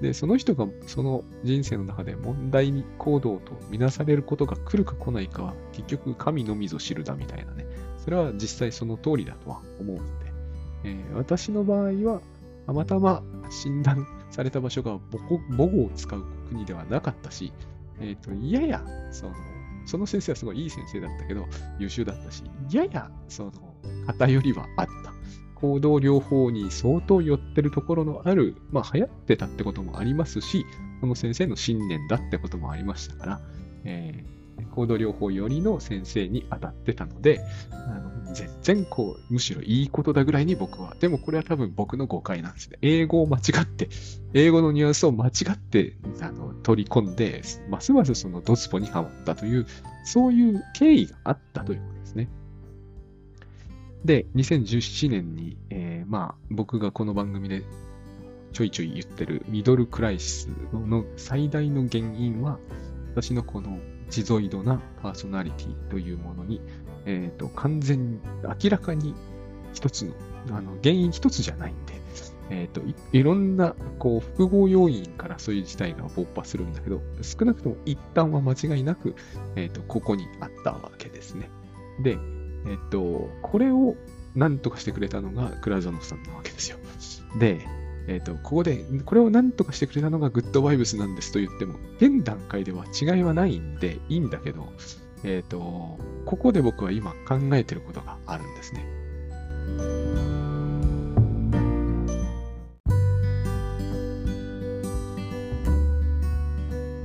[0.00, 7.66] で、その人がその人生の中で問題行動とみなされることが来るか来ないかは、結局神のみぞ知るだみたいなね。
[7.98, 10.23] それは実際その通りだとは思うので、
[10.84, 12.20] えー、私の場合は、
[12.66, 17.52] たまたま診断された場所が母語を使う国ではなかったし、
[18.00, 19.34] えっ、ー、と、やや、その、
[19.86, 21.46] その先生はすごいいい先生だったけど、
[21.78, 23.52] 優秀だったし、やや、その、
[24.06, 25.12] 偏りはあった。
[25.54, 30.66] 行動療法に相当寄ってるところのある、まあ流行ってたってこともありますし、
[31.00, 33.40] その先生の信念だってこともありましたから、
[33.84, 34.33] えー、
[34.74, 37.40] 行動療法よりの先生に当たってたので、
[37.70, 42.78] あの全然こう、むしろいいことだぐらいに僕は、でもこれは多分僕の誤解なんですね。
[42.82, 43.88] 英語を間違って、
[44.32, 49.66] 英語のニュアンスを間違ってあの取り込んで、ますますそのドツポにはまったという、
[50.04, 52.28] そういう経緯があったということですね。
[54.04, 57.62] で、2017年に、えー、まあ、僕がこの番組で
[58.52, 62.58] ちょいちょい言ってるミドルクライシスの最大の原因は、
[63.14, 63.78] 私のこの
[64.10, 66.60] ジゾイドなパーソナリティというものに、
[67.06, 68.20] えっ、ー、と、完全に、
[68.62, 69.14] 明らかに
[69.72, 70.14] 一つの、
[70.56, 71.94] あの、原因一つじゃないんで、
[72.50, 79.14] えっ、ー、とい、いろんな、こう、複合要因からそういう事態が勃発するんだけど、少なくとも一旦は間違いなく、
[79.56, 81.50] えっ、ー、と、ここにあったわけですね。
[82.02, 82.18] で、
[82.66, 83.94] えっと、これを
[84.34, 86.78] 何とかしてくれたのがクラザノフさんなわけですよ。
[87.38, 87.66] で、
[88.06, 94.72] えっと、ここで、これを何とかしてくれたのがグッドバイブスなんですと言っても、現段階では違いはないんでいいんだけど、
[95.24, 98.86] えっと、ここで僕は今考えてることがあるんですね。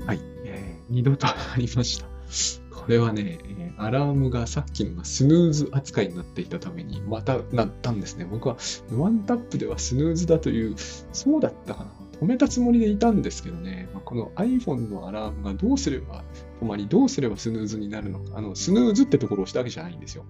[0.06, 2.69] はい、えー、二度とありました。
[2.90, 3.38] これはね、
[3.78, 8.26] アラームがさっきのがスヌーズ扱いになっていたために、またなったんですね。
[8.26, 8.58] 僕は
[8.92, 10.74] ワンタップではスヌーズだという、
[11.14, 11.92] そうだったかな。
[12.20, 16.24] 止めたつもりでいたんですけどね、ま、この iPhone のアラームがどうすれば
[16.64, 20.26] 止まり、どうすればスヌーズになるのか、あの、スヌーズってところを押したわけじゃないんですよ。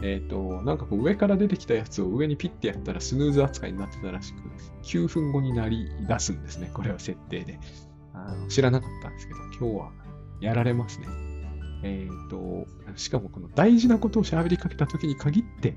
[0.00, 4.38] えっ、ー、と、なんかこう上から出てきたやつを上にピッてやったらスヌーズ扱いになってたらしく、
[4.84, 6.70] 9分後になり出すんですね。
[6.72, 7.58] これは設定で。
[8.14, 9.90] あの知らなかったんですけど、今日は
[10.40, 11.25] やられますね。
[11.86, 15.76] えっ、ー、と、しかもこの大事なことを喋りかけた時に限って、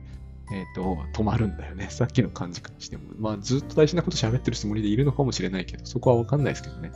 [0.52, 1.88] えっ、ー、と、止まるんだよね。
[1.92, 3.04] さっきの感じからしても。
[3.20, 6.92] まあ、ずっと大事なこと喋ってるつもりでいるのかもしれないけど、そこはわかんないですけどね。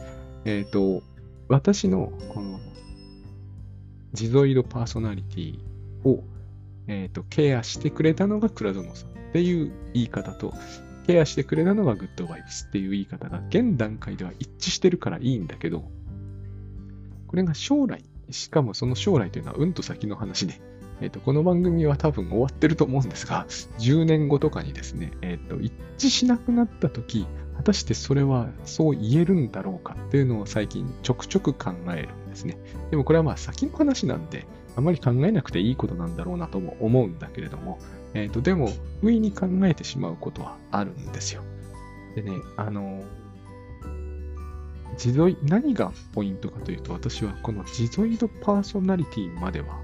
[0.46, 1.04] えっ、ー、と、
[1.48, 2.60] 私の、この、
[4.14, 5.60] ジゾイドパーソナリティ
[6.04, 6.24] を、
[6.88, 10.54] えっ、と、ケアしてくれたのがクラドノさんっていう言い方と、
[11.06, 15.92] ケアしてくれたのがグッドバイブスっていう言い方が現段階では一致してるからいいんだけど、
[17.28, 20.62] これが将来しかもその将来というのはうんと先の話で、
[21.02, 23.46] え、ー、と、この番組は多分終わってると思うんですが、
[23.80, 32.58] 10年後とかにですね、え、ー、と、一致しなくなった時、果たしてそれはそう言えるんだろうかっていうのを最近ちょくちょく考えるんですね。
[32.90, 37.80] でもこれはまあ先の話なんで、あまり考えなくていいことなんだろうなとも思うんだけれども、
[38.14, 38.70] え、ー、と、でも、
[39.02, 41.44] 不意に考えてしまうことはあるんですよ。
[42.16, 43.04] でね、あの、
[44.94, 49.80] 自ゾイ、何がポイントかというと、私はこの自ゾイドパーソナリティまでは、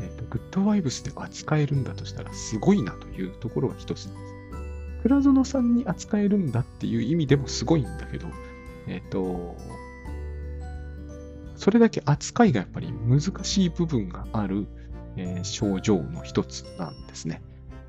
[0.00, 4.32] えーと、グッドワイブスで扱えるんだとしたらすごいなというところが一つです。
[5.02, 8.28] 倉園さんに扱えるんだっていう意味でもすごいんだけど、
[8.86, 9.56] えっ、ー、と、
[11.56, 14.66] それだけ扱いがやっぱり難しい部分がある、
[15.16, 17.42] えー、症状の一つなんですね。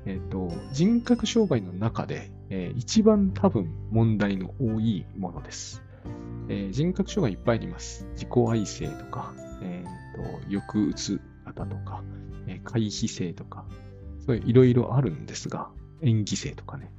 [0.06, 5.83] えっ、ー、と、人格障害の中で、えー、一番多分問題の多いものです。
[6.48, 8.06] えー、人格障害いっぱいあります。
[8.12, 12.02] 自己愛性とか、えーと、抑うつ型とか、
[12.46, 13.64] えー、回避性とか、
[14.26, 15.70] そういういろいろあるんですが、
[16.02, 16.90] 演技性とかね。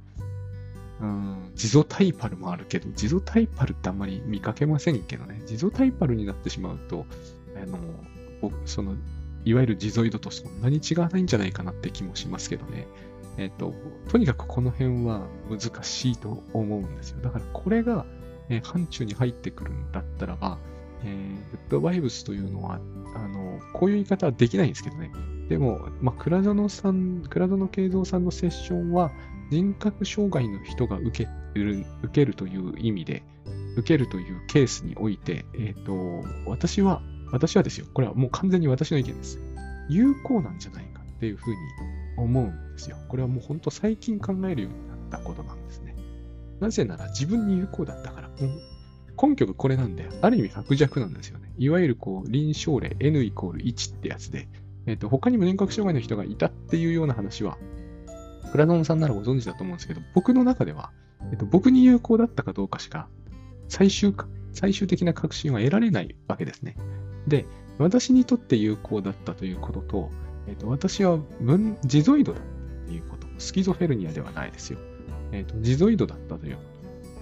[1.00, 5.42] うん、ジゾタイパルもあるけど、ジゾタイパルってあんまり見かけませんけどね。
[5.46, 7.04] ジゾタイパルになってしまうと、
[7.54, 7.78] あの、
[8.64, 8.96] その、
[9.44, 12.86] いわゆるジゾイドとそんなに違わないんじゃないかなって気もしますけどね。
[13.36, 13.74] えっ、と、
[14.08, 17.20] とにかくこの辺は難しいと思うんですよ。
[17.20, 18.06] だからこれが
[18.48, 20.58] えー、範疇に入ってくるんだったらば、
[21.04, 22.80] えー、グッドバイブスというのは、
[23.14, 25.10] あの、こういう言い方はできないんですけどね。
[25.48, 29.10] でも、まあ、倉園さん、倉園慶三さんのセッションは、
[29.50, 33.22] 人格障害の人が受ける、受けるという意味で、
[33.76, 39.40] 受けるというケースにおいて、えっ、ー、と、私は、私はですよ、これはもう完全に私の意見です。
[39.88, 41.56] 有効なんじゃないかっていうふうに
[42.16, 42.96] 思うんですよ。
[43.08, 45.95] これはもう本当最近考えるようになったことなんですね。
[46.60, 48.30] なぜなら自分に有効だったから。
[49.20, 51.50] 根拠がこれなんで、ある意味薄弱なんですよね。
[51.58, 54.48] いわゆるこう臨床例 N イコール1ってやつで、
[54.86, 57.58] えっ、と、他にも年覚障害の人がいたっていうような話は、
[58.52, 60.92] プラノンさんならご存知だと思うんですけど、僕の中では、
[61.30, 63.08] えっ、と、僕に有効だったかどうかしか、
[63.68, 66.76] 最終か、最終的な確信は得られないわけですね。
[67.26, 67.46] で、
[67.78, 70.10] 私にとって有効だったということと、
[70.46, 74.78] えっ、と、私は分、ジゾイドだったということ、スキゾフェルニアではないですよ。
[75.32, 76.62] えっ、と、ジゾイドだったというこ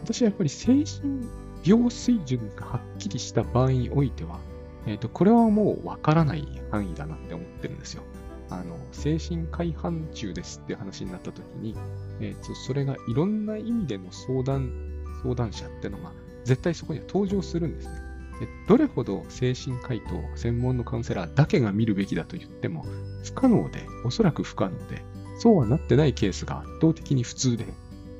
[0.05, 0.12] と。
[0.12, 1.27] 私はやっぱり精神
[1.64, 4.38] 病水準がはっきりした場合においては、
[4.87, 8.03] えっ、と、これはもうわからない範囲だなって思ってるんですよ。
[8.51, 11.75] あの、精神改範中ですって話になった時に、
[12.21, 14.71] えーと、それがいろんな意味での相談、
[15.23, 16.12] 相談者っていうのが
[16.45, 17.95] 絶対そこには登場するんですね。
[18.40, 22.85] でどれほど精神科医と専門のカウンセラーだけが見るべきだと言っても
[23.23, 25.03] 不可能で、おそらく不可能で、
[25.38, 27.67] そうはなってないケースが圧倒的に普通で、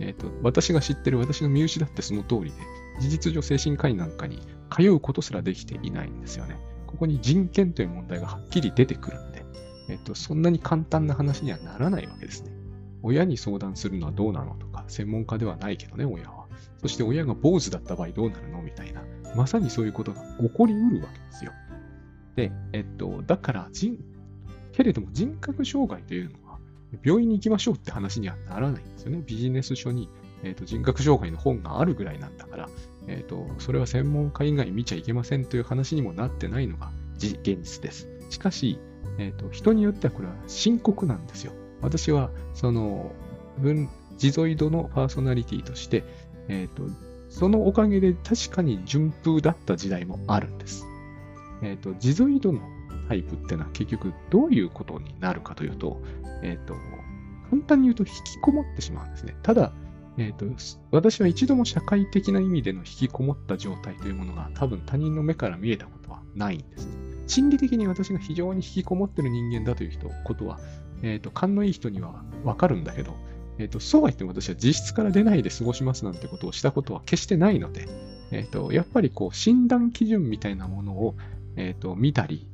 [0.00, 2.52] えーと、私が知ってる私の身内だってその通りで、
[3.00, 6.57] 事実上精神科医なんかに通うことすらできていないんですよね。
[6.87, 9.44] ここに人権という問題がはっきり出てくるんで、
[9.88, 12.52] えっと、そんなに簡単な話にはならないわけですね。
[13.02, 16.46] 親に相談するのはどうなのとか、専門家ではないけどね、親は。
[16.80, 19.02] そして親が坊主だった場合どうなるのみたいな、
[19.37, 21.52] まさにそういうことが起こりうるわけですよ。
[22.37, 23.98] で、えっと、だから人、
[24.72, 26.38] けれども人格障害というの、
[27.02, 29.22] 病院に行きましょうって話にはならないんですよね。
[29.24, 30.09] ビジネス書に、
[30.42, 32.68] えっと、人格障害の本があるぐらいなんだから、
[33.07, 38.09] えっと、それは専門家以外見ちゃいけませんという話にもなってないのが現実です。
[38.30, 38.78] しかし、
[39.18, 41.52] え、ー、と、人によってはこれは深刻なんですよ。
[41.80, 43.12] 私は、その、
[43.59, 46.04] 分、ジゾイドのパーソナリティとして、
[46.48, 46.85] え、ー、と、
[47.28, 50.87] そのおかげで確かに順風だった時代もあるんです。
[51.62, 52.61] えっ、ー、と、ジゾイドの
[53.08, 56.00] タイプっていうのは結局どういうことになるかというと、
[56.42, 56.74] えっ、と、
[57.50, 59.36] 簡単に言うと引きこもってしまうんですね。
[59.42, 59.72] ただ、
[60.16, 60.46] えっ、と、
[60.90, 66.92] 私は一度も社会的な意味での引きこもった状態というものが多分他人の目から見えたことはないんですね。
[67.26, 70.60] 心理的に私が非常に引きこもってる人間だという人、ことは、
[71.02, 73.14] えっ、ー、と、勘のいい人にはわかるんだけど、
[73.58, 77.88] えっ、ー、と、そうは言っても私は実質から出ないで過ごしますなんてことをしたことは決してないので、
[78.30, 81.14] えっ、と、やっぱりこう、診断基準みたいなものを、
[81.56, 82.46] えっ、と、見たり、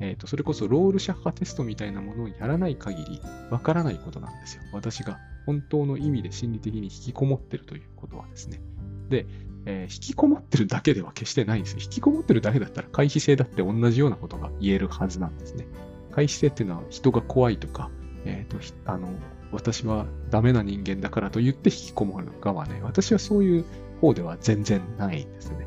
[0.00, 4.62] えっ、と、それこそロールシャッハテストみたいなものをやらない限り、わからないことなんですよ。
[4.72, 8.60] 私が本当の意味で心理的に引きこもってるということはですね。
[9.08, 9.26] で、
[9.66, 11.80] えー、引きこもってるだけでは決してないんですよ。
[11.82, 15.66] 引きこもってるだけだったら回避性だって同じようなことが言えるはずなんですね。
[16.12, 17.90] 回避性っていうのは人が怖いとか、
[18.24, 19.08] えっ、ー、と、あの、
[19.52, 22.80] 私はダメな人間だからと言って引きこもる側ね。
[22.82, 23.64] 私はそういう
[24.00, 25.66] 方では全然ないんですね。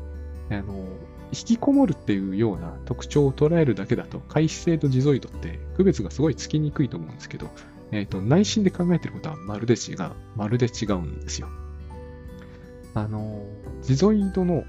[0.50, 0.86] あの、
[1.32, 7.48] 引きこもるっていうような特徴を捉えるだけだと、回避性とジゾイドって区別がすごいつきにくいと思うんですけど、
[7.90, 11.48] えっ、ー、と、内心で考えてることはまるで違う、まるで違うんですよ。
[12.94, 13.46] あの、
[13.82, 14.64] ジゾイドの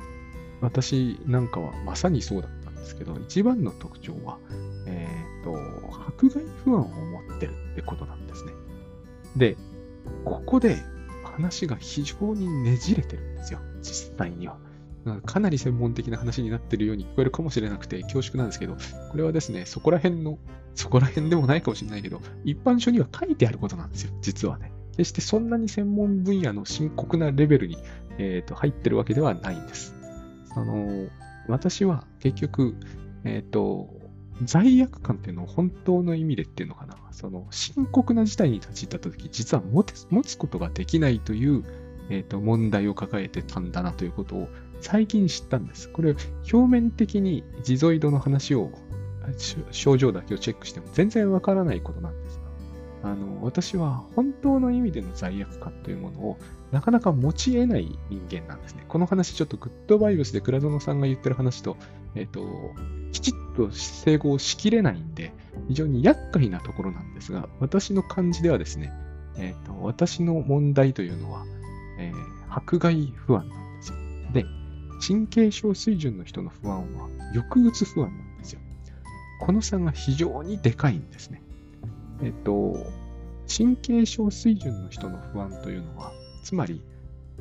[0.61, 4.39] 私なんかはまさにそうだったんですけど、一番の特徴は、
[4.87, 5.07] え
[5.39, 8.53] っ、ー、と、迫害不安を持ってるってことなんですね。
[9.35, 9.57] で、
[10.23, 10.77] ここで
[11.23, 14.57] 話が非常にねじれてるんですよ、実際には。
[15.25, 18.77] かなり専門的な話になってるように聞こえるかもしれなくて恐縮なんですけど、
[19.11, 20.39] これはですね、そこら辺の、
[20.75, 24.71] そこら辺でもないかもしれないけど、一般書には書いてあることなんですよ、実はね。
[24.91, 27.77] 決してそんなに専門分野の深刻なレベルに
[28.17, 29.95] え、ー、と、入ってるわけではないんです。
[30.53, 31.07] その、
[31.47, 32.75] 私は結局、
[33.23, 33.89] えっ、ー、と、
[34.43, 36.97] 罪悪感っていうのを本当の意味でっていうのかな。
[37.11, 39.83] その、深刻な事態に立ち入った時、実は持
[40.23, 41.63] つことができないという、
[42.09, 44.47] え、ー、と、問題を抱えてたんだなということを
[44.83, 45.89] 最近知ったんです。
[45.89, 46.13] これ、
[46.51, 48.69] 表面的にジゾイドの話を、
[49.71, 52.41] 症状だけをチェックしても全然わからないことなんです
[53.01, 56.37] が、あの、私は本当の意味での罪悪感というものを
[56.73, 58.83] なかなか持ち得ない人間なんですね。
[58.89, 61.77] この話、ちょっとグッドバイブスで倉園さんが言ってる話と、
[62.15, 62.45] えっ、と、
[63.13, 65.33] きちっと整合しきれないんで、
[65.69, 68.91] 非常に厄介なところなんですが、私の感じではですね、
[69.37, 71.45] えっ、と、私の問題というのは、
[71.99, 73.62] えー、迫害不安なん。
[75.05, 78.61] 神経症水準の人の不安は、抑うつ不安なんですよ。
[79.41, 81.41] この差が非常にでかいんですね。
[82.21, 82.77] えっ、と、
[83.53, 86.81] 神経症水準の人の不安というのは、つまり、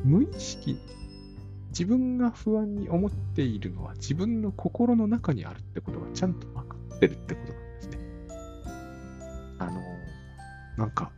[0.03, 0.77] 無意識、
[1.69, 7.99] 自分が不安に思っているのは自分の心の中にあるってことがちゃんと分かってるってことなんですね。
[9.59, 9.81] あの、
[10.77, 11.13] なんか、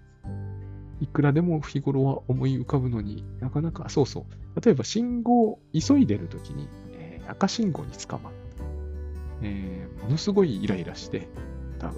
[1.01, 4.61] いくらでも日頃は思い浮かぶのになかなか、そうそう。
[4.61, 8.38] 例えば信号、急いでる時に、えー、赤信号に捕まった。
[9.42, 11.28] えー、ものすごいイライラして、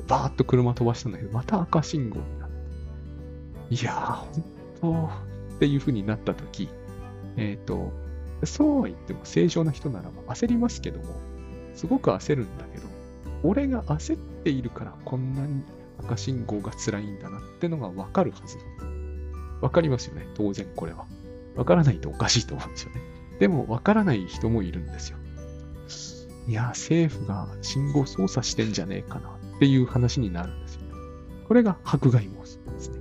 [0.09, 2.57] バーッと車飛ばしたんだけど、また赤信号になった。
[3.71, 4.41] いやー、
[4.81, 5.11] 本
[5.51, 6.69] 当、っていう風になったとき、
[7.37, 7.93] えっ、ー、と、
[8.45, 11.05] そうは言っても正常な人ならば焦りますけども、
[11.75, 12.87] すごく焦るんだけど、
[13.43, 15.63] 俺が焦っているからこんなに
[15.99, 18.59] 赤信号が辛いんだなってのがわかるはず
[19.61, 21.07] わかりますよね、当然これは。
[21.57, 23.01] わからないとおかしいと思うんですよね。
[23.39, 25.19] でも、わからない人もいるんですよ。
[26.49, 30.83] いや、政府が信号操作してんじゃねえかなっていう話になるんですよ。
[30.83, 30.87] ね
[31.49, 32.99] これが迫害妄想ですね。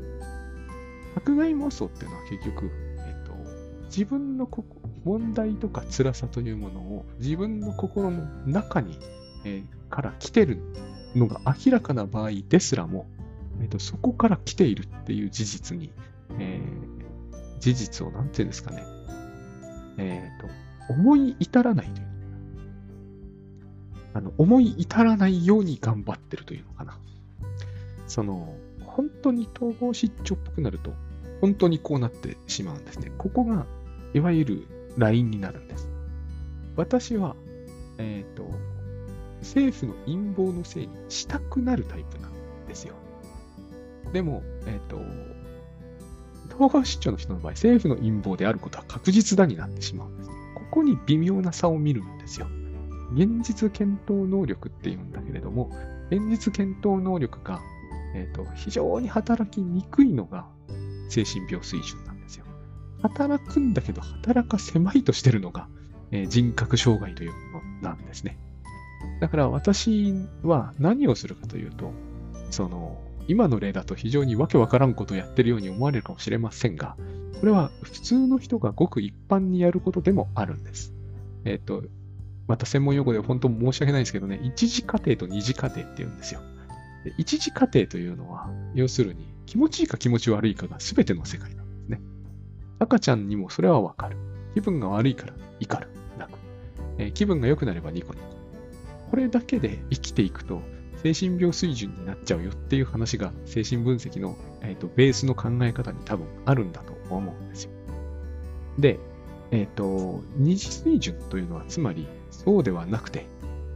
[1.16, 3.34] 迫害妄想っていうのは結局、えっと、
[3.86, 4.66] 自分のこ
[5.04, 8.98] 問題とか辛さというものを自分の心の中に、
[9.46, 10.60] えー、から来てる
[11.16, 13.06] のが明らかな場合ですらも、
[13.62, 15.92] えっと、そこから来ているっていう事実に、
[16.40, 18.84] えー、事実をなんていうんですかね、
[19.98, 20.48] えっ、と、
[20.94, 22.16] 思い至らないという
[24.16, 26.98] あの、思い至らないように頑張ってるというのかな。
[28.08, 28.56] その、
[28.86, 30.94] 本当に統合失調っぽくなると、
[31.42, 33.12] 本当にこうなってしまうんですね。
[33.18, 33.66] ここが、
[34.14, 34.68] いわゆる
[34.98, 35.90] ラインになるんです。
[36.78, 37.36] 私は、
[37.98, 38.50] えっ、ー、と、
[39.40, 42.32] 政府の陰謀のせいにしたくなるタイプなん
[42.70, 42.96] ですよ。
[44.14, 44.98] でも、えっ、ー、と、
[46.50, 50.30] 統合失調の人の場合、政府の陰謀であることは確実だになってしまうんです。
[50.30, 50.36] こ
[50.72, 52.48] こに微妙な差を見るんですよ。
[53.14, 55.72] 現実検討能力っていうんだけれども、
[56.10, 57.62] 現実検討能力が、
[58.14, 60.48] えーと、非常に働きにくいのが
[61.10, 62.46] 精神病水準なんですよ。
[63.02, 65.68] 働くんだけど、働かせまいとしてるのが、
[66.12, 68.38] えー、人格障害というものなんですね。
[69.20, 71.92] だから私は何をするかというと、
[72.50, 76.96] その、今の例だと非常にわけわからんことをやってるように思われるかもしれませんが、
[77.40, 80.94] これは普通の人がごく一般にやることでもあるんです。
[81.44, 81.84] えっ、ー、と、
[82.48, 86.42] また専門用語で本当申し訳ないですけどね、一次過程と二次過程って言うんですよ。
[87.18, 92.02] 一次過程というのは、要するに気持ちいいか気持ち悪いかが全ての世界なんですね。
[92.80, 94.18] 赤ちゃんにもそれはわかる。
[94.54, 95.88] 気分が悪いから怒る。
[96.18, 96.38] 泣く、
[96.98, 98.26] えー、気分が良くなればニコニコ。
[99.12, 100.62] これだけで生きていくと、
[101.06, 107.72] 精神病水準になっちゃうよっていう話が精神分析の、えーと、ベースの考え方に多分あるんだと思うんですよ。
[108.80, 108.98] で、
[109.52, 113.28] えっ、ー、と、二次水準というのはつまりそうではなくて、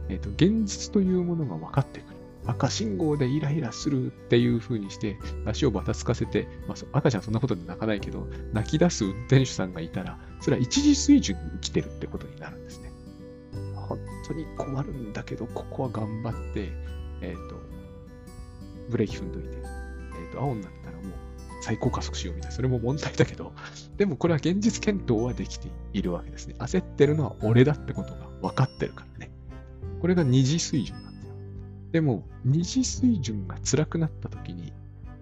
[0.08, 2.16] えっ、ー、と、現実というものが分かってくる。
[2.46, 5.16] 赤信号でイライラするっていう風にして、
[5.46, 12.90] 足をばたつかせて、まあ、赤ちゃんそんなことで泣かないけど、泣き出す運転手さんがいたら、それは一時水準に生きてるってことになるんですね。
[13.76, 16.72] 本当に困るんだけど、ここは頑張って、
[17.22, 17.56] えっ、ー、と、
[18.90, 21.12] ブレーキ踏んどいて、えっ、ー、と、青になったらもう
[21.62, 23.52] 最高加速しようみたいな、それも問題だけど、
[23.96, 26.54] でもこれは現実検討はできているわけですね。
[26.58, 29.30] 焦ってるのは俺だってことが分かってるからね。
[30.00, 31.34] これが二次水準なんですよ。
[31.92, 34.72] でも、二次水準が辛くなった時に、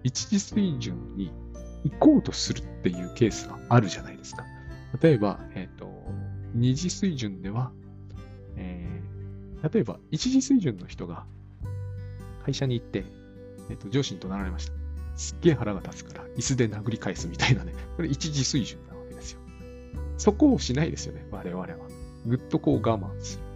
[0.03, 1.31] 一次水準に
[1.83, 4.45] 行こうとするっていうケースがあるじゃないですか。
[5.01, 5.89] 例えば、えっ、ー、と、
[6.53, 7.71] 二次水準では、
[8.55, 11.25] えー、例えば一次水準の人が
[12.43, 13.05] 会社に行って、
[13.69, 14.73] えっ、と、上司に怒鳴られました。
[15.15, 17.73] すっげえ腹が立つから、椅子で殴り返すみたいなね。
[17.95, 19.39] これ一次水準なわけですよ。
[20.17, 21.67] そこをしないですよね、我々は。
[22.25, 23.49] ぐっとこう我慢する。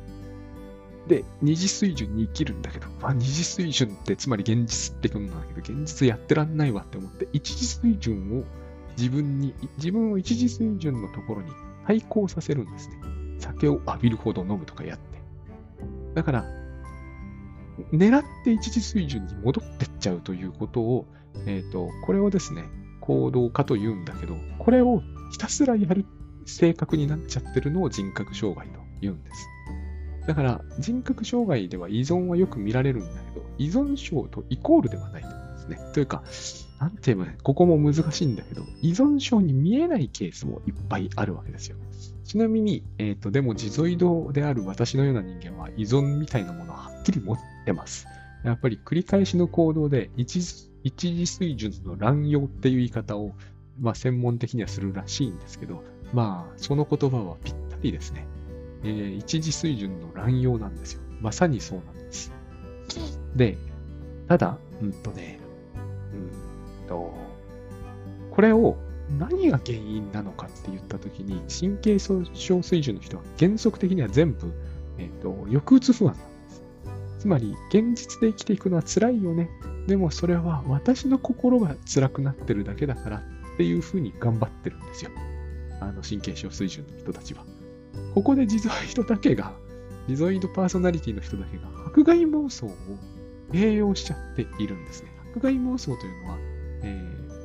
[1.07, 8.43] で、二次水準に生きるんだけど、まあ、二次水準ってつまり現実ってことなんだけど、現実やってらんないわって思って、一次水準を
[8.97, 11.51] 自分に、自分を一次水準のところに
[11.85, 12.95] 対抗させるんですね。
[13.39, 15.03] 酒を浴びるほど飲むとかやって。
[16.13, 16.45] だから、
[17.91, 21.05] 狙って一次水準に戻ってっちゃうということを、
[21.45, 22.63] え、ー、と、これをですね、
[23.01, 25.01] 行動化と言うんだけど、これを
[25.31, 26.05] ひたすらやる
[26.45, 29.47] 性格になっちゃってるのを人格障害と言うんです。
[30.27, 35.79] だから、人格障害では依存はよく見られるんだけど、依存症とイコールではないと思うんですね。
[35.93, 36.23] というか、
[36.79, 41.77] なんて言えばね、ここも難しいんだけど、依存症に見えないケースもいっぱいあるわけですよ。
[42.23, 48.07] ちなみに、えっ、ー、と、でも、地ゾイドである私のような人間は依存みたいなものをはっきり持ってます。
[48.43, 50.39] やっぱり繰り返しの行動で一
[50.83, 53.33] 一次水準の乱用っていう言い方を、
[53.79, 55.81] まあ、専門的にはするらしいんですけど、
[56.13, 58.27] まあ、その言葉はぴったりですね。
[58.83, 61.01] えー、一次水準の乱用なんですよ。
[61.21, 62.33] まさにそうなんです。
[63.35, 63.57] で、
[64.27, 65.39] ただ、うんとね、
[66.13, 67.13] うんと、
[68.29, 68.77] これを
[69.17, 74.53] 何が原因なのかって言ったときに、神経症水準の人は原則的には全部、
[74.97, 76.63] え、ー、と、抑うつ不安なんです。
[77.19, 79.49] つまり、現実で生きていくのは辛いよね。
[79.87, 85.11] でもそれは私の心が辛くなってるだけだからっていうふうに頑張ってるんですよ。
[85.81, 87.43] あの神経症水準の人たちは。
[88.13, 89.53] ここで地蔵人だけが、
[90.07, 92.75] 地蔵イドパーソナリティの人だけが迫害妄想を
[93.51, 95.09] 併用しちゃっているんですね。
[95.35, 96.37] 迫害妄想というのは、
[96.83, 97.01] え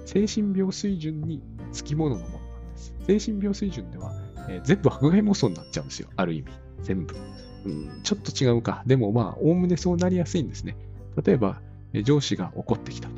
[0.06, 1.42] ー、精神病水準に
[1.72, 2.94] つきもののものなんです。
[3.06, 4.12] 精神病水準では、
[4.48, 6.08] えー、全部迫害妄想になっちゃうんですよ。
[6.16, 6.48] ある意味。
[6.82, 7.16] 全部。
[7.64, 8.82] うん、ちょっと違うか。
[8.86, 10.76] でもまあ、おおむねそうなりやすいんですね。
[11.22, 11.60] 例えば、
[12.04, 13.14] 上司が怒ってきたと。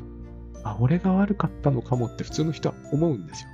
[0.63, 3.49] あ、俺が悪かったのかもって普通の人は思うんですよ。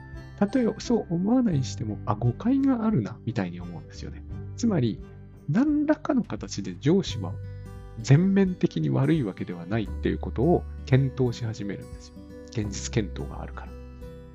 [0.54, 4.24] 例えそう思わないにしても、あ、誤解があるな、みたいに思うんですよね。
[4.56, 5.00] つまり、
[5.50, 7.32] 何らかの形で上司は
[8.00, 12.16] 全面的に悪いわけではないっていうことを検討し始めるんですよ。
[12.50, 13.77] 現実検討があるから。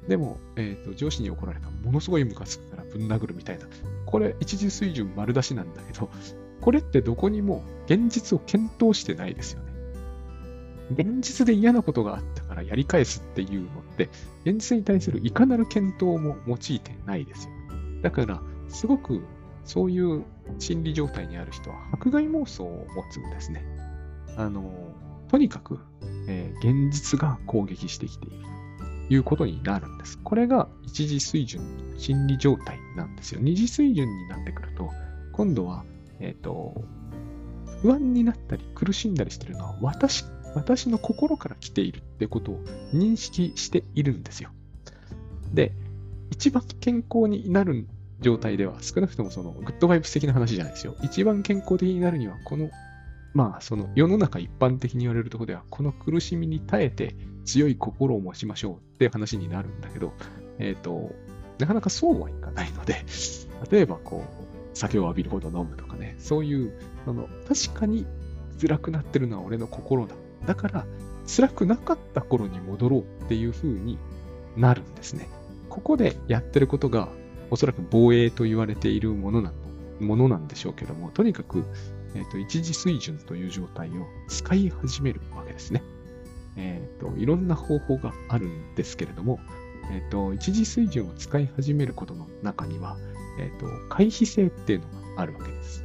[0.09, 3.66] でも、えーと、上司に怒られたものすごいムカつくからぶん殴るみたいな。
[4.07, 6.11] これ、一時水準丸出しなんだけど、
[6.61, 9.72] これってどこにも現実を検討してないですよね。
[10.90, 14.09] 現実で嫌なことがあったからやり返すっていうのって、
[14.44, 17.53] 現実に対するいかなる検討も用いてないですよ。
[18.03, 19.22] だから、すごく
[19.64, 20.24] そういう
[20.59, 23.64] 心理状態にある人は迫害妄想を持つんですね。
[24.36, 24.72] あの、
[25.28, 25.78] とにかく、
[26.28, 28.36] えー、現実が攻撃してきている
[29.12, 30.18] いうことになるんです。
[30.18, 31.60] これが一次水準
[31.98, 33.40] 心理状態なんですよ。
[33.42, 34.90] 二次水準になってくると、
[35.32, 35.84] 今度は、
[36.18, 36.82] えっ、ー、と、
[37.82, 42.60] 不安になったり苦しんだりしてるのは私、私の心から来ているってことを
[42.94, 44.50] 認識しているんですよ。
[45.52, 45.72] で、
[46.30, 47.86] 一番健康になる
[48.20, 50.96] 状態では、少なくともそのグッドバイブス的な話じゃないですよ。
[51.02, 52.70] 一番健康的になるには、この、
[53.34, 57.14] まあ、その世の中一般的に言われるところでは、この苦しみに耐えて
[57.45, 60.12] 強い心を持ちましょうっていう話になるんだけど、
[60.59, 61.12] えっ、ー、と、
[61.59, 63.05] なかなかそうはいかないので、
[63.70, 66.72] 例えばこう、酒を浴びるほど飲むとかね、そういう、
[67.05, 68.07] その、確かに
[68.61, 70.14] 辛くなってるのは俺の心だ。
[70.47, 70.86] だから、
[71.26, 73.99] 辛くなかった頃に戻ろうっていう風に
[74.57, 75.28] なるんですね。
[75.68, 77.09] ここでやってることが
[77.51, 79.53] おそらく防衛と言われているものな
[80.01, 81.64] ものなんでしょうけども、とにかく、
[82.14, 85.82] えーと、一時水準という状態を使い始めるわけですね。
[86.57, 89.40] え、ー、と、いろんな方法があるんですけれども、
[89.90, 92.96] え、ー、と、一時水準を使い始めることの中には、
[93.38, 94.86] えっ、ー、と、回避性っていうの
[95.16, 95.84] があるわけです。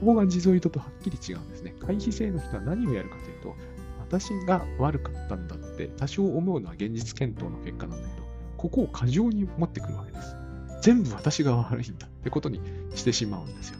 [0.00, 1.74] ここが地蔵糸とはっきり違うんですね。
[1.80, 3.56] 回避性の人は何をやるかというと、
[3.98, 10.36] 私が悪かったんだって多少思うのは現実検討の結果なんだけど、ここを過剰に持ってくるわけです。
[10.82, 12.60] 全部私が悪いんだってことに
[12.94, 13.78] してしまうんですよ。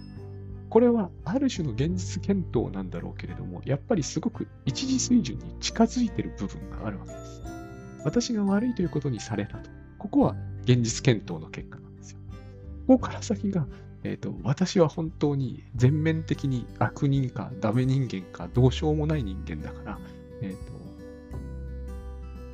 [0.71, 7.43] これはある種の現実検討なんだろうけれども、やっぱりすごく一時水準に近づいている部分があるわけです。
[8.05, 9.71] 私が悪いということにされたと。
[9.99, 12.19] ここは現実検討の結果なんですよ。
[12.87, 13.67] ここから先が、
[14.05, 19.99] えーと、私は本当に全面的に悪人かダメ人間かどうしようもない人間だから、
[20.43, 20.79] えっ、ー、と、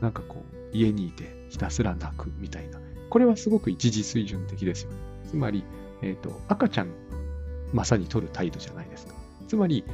[0.00, 0.42] なんかこ
[0.72, 4.96] う、家にいてひたすら泣くみたいな、これはすごく一時水準的ですよね。
[5.28, 5.64] つまり、
[6.02, 6.88] えっ、ー、と、赤ちゃん、
[7.74, 9.14] まさに取る態度じゃないですか。
[9.48, 9.84] つまり、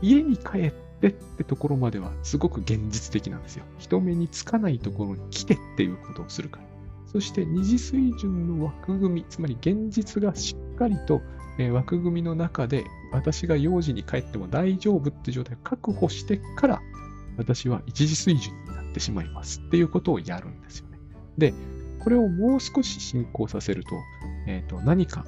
[0.00, 3.64] 家に帰ってってところまではすごく現実的なんですよ。
[3.78, 6.64] 人目につかないところに来てっていうことをするから。
[7.06, 11.20] そして二次水準の枠組み、つまり現実がしっかりと、
[11.58, 16.80] え、枠組みの中で私が幼児に帰っても大丈夫って状態を確保してから
[17.36, 20.98] 私は一次水準になってしまいますっていうことをやるんですよね。
[21.36, 21.52] で、
[22.00, 23.90] これをもう少し進行させると、
[24.46, 25.26] えっ、ー、と、何か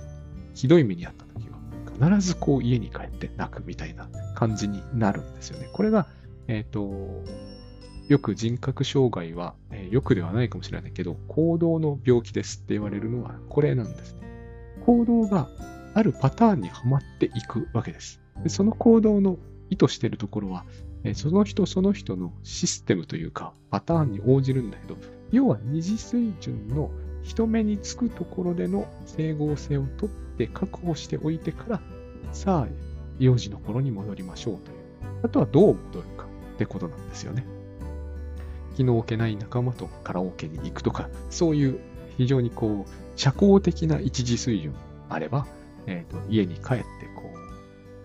[0.55, 1.24] ひどい目にあった、
[2.01, 5.69] 必ずこう家に帰って泣くみたいな感じになるんですよね。
[5.73, 6.07] これが、
[6.49, 7.25] えっ、ー、と、
[8.09, 14.21] よく人格障害は、えー、よくではないかもしれないけど、行動の病気ですって言われるのはこれなんですね。
[14.85, 15.49] 行動が
[15.95, 18.21] あるパターンにはまっていくわけです。
[18.43, 19.39] でその行動の
[19.71, 20.65] 意図しているところは、
[21.05, 24.97] えその人その人のシステムというかパターンに応じるんだけど、
[25.31, 26.91] 要は二次水準の
[27.23, 31.81] 人目につくところでの整合性をとって確保しておいてから、
[32.33, 32.69] さあ、
[33.19, 34.79] 幼児の頃に戻りましょうという。
[35.23, 37.47] あとはどう戻るかってことなんですよね。
[38.77, 41.81] 気の置けない仲間とカラオケに行くとか、そういう
[42.17, 44.75] 非常にこう、社交的な一次水準
[45.09, 45.47] あれば、
[45.87, 46.85] えっ、ー、と、家に帰って
[47.17, 47.31] こ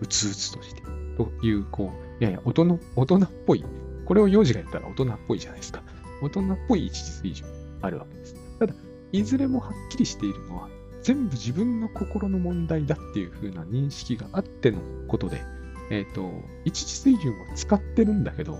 [0.00, 0.82] う、うつうつとして、
[1.16, 3.64] という、こう、いやいや、大人、大人っぽい。
[4.06, 5.82] これを幼児がやったら大人っぽいじゃないですか。
[6.22, 7.46] 大人っぽい一時水準
[7.82, 8.34] あるわけです。
[8.58, 8.74] ただ、
[9.12, 10.68] いずれもはっきりしているのは、
[11.02, 15.42] 全部自分の心の問題だっていう風な認識があってのことで、
[15.90, 16.30] えっ、ー、と、
[16.64, 18.58] 一時水準を使ってるんだけど、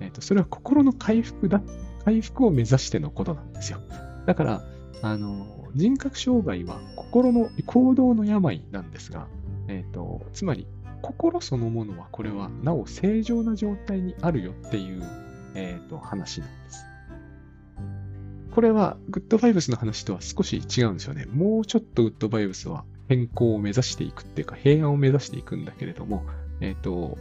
[0.00, 1.62] えっ、ー、と、それは心の回復だ、
[2.04, 3.80] 回復を目指してのことなんですよ。
[4.26, 4.64] だから、
[5.02, 9.28] あの、人格障害は心の行動の病なんですが、
[9.68, 10.66] えっ、ー、と、つまり、
[11.02, 15.02] 心そのものはこれはなお正常な状態にあるよっていう、
[15.54, 16.95] えーと話なんです。
[18.56, 21.26] これはグッドバイブスの話とは少し違うんですよね。
[21.26, 26.24] もうちょっとグッドバイブスは変更を目指していくっていうか平安を目指していくんだけれども、
[26.62, 27.18] えっ、ー、と、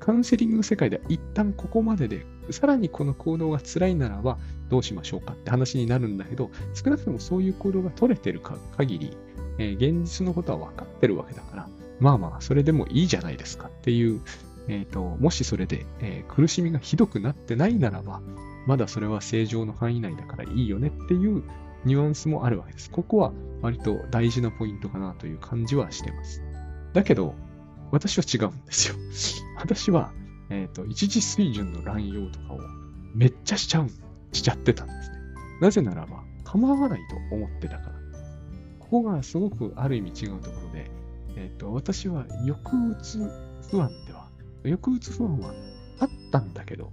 [0.00, 4.38] カウンセリングの世界では一旦ここまでで、さらにこの行動が辛いならば
[4.70, 9.16] どうしましょうかって話になるんだけど、少なくともそういう行動が取れてるか限り、
[9.58, 11.68] えー、現実のことは分かってるわけだから、
[12.00, 14.22] まあまあ、それでもいいじゃないですかっていう
[14.68, 18.20] えーと、もしそれで、えー、苦しみがひどくなってないならば、
[18.66, 21.42] まだそれは正常の範囲内だからいいよねっていう
[21.84, 22.90] ニュアンスもあるわけです。
[22.90, 26.42] ここは割と大事なポイントかなという感じはしてます。
[26.92, 27.34] だけど、
[27.90, 28.96] 私は違うんですよ。
[29.58, 30.12] 私は、
[30.48, 32.60] えっ、ー、と、一時水準の乱用とかを
[33.14, 33.88] めっちゃしちゃう、
[34.32, 35.16] しちゃってたんですね。
[35.60, 37.92] なぜならば、構わないと思ってたから。
[38.78, 40.90] ここがすごくある意味違うところで、
[41.36, 43.18] えっ、ー、と、私は抑うつ
[43.70, 43.90] 不安、
[44.64, 45.52] 抑うつ不安は
[45.98, 46.92] あったんだけど、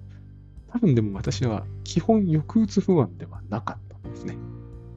[0.72, 4.38] 多分でも私は基本抑うつ不安ではなかったんですね。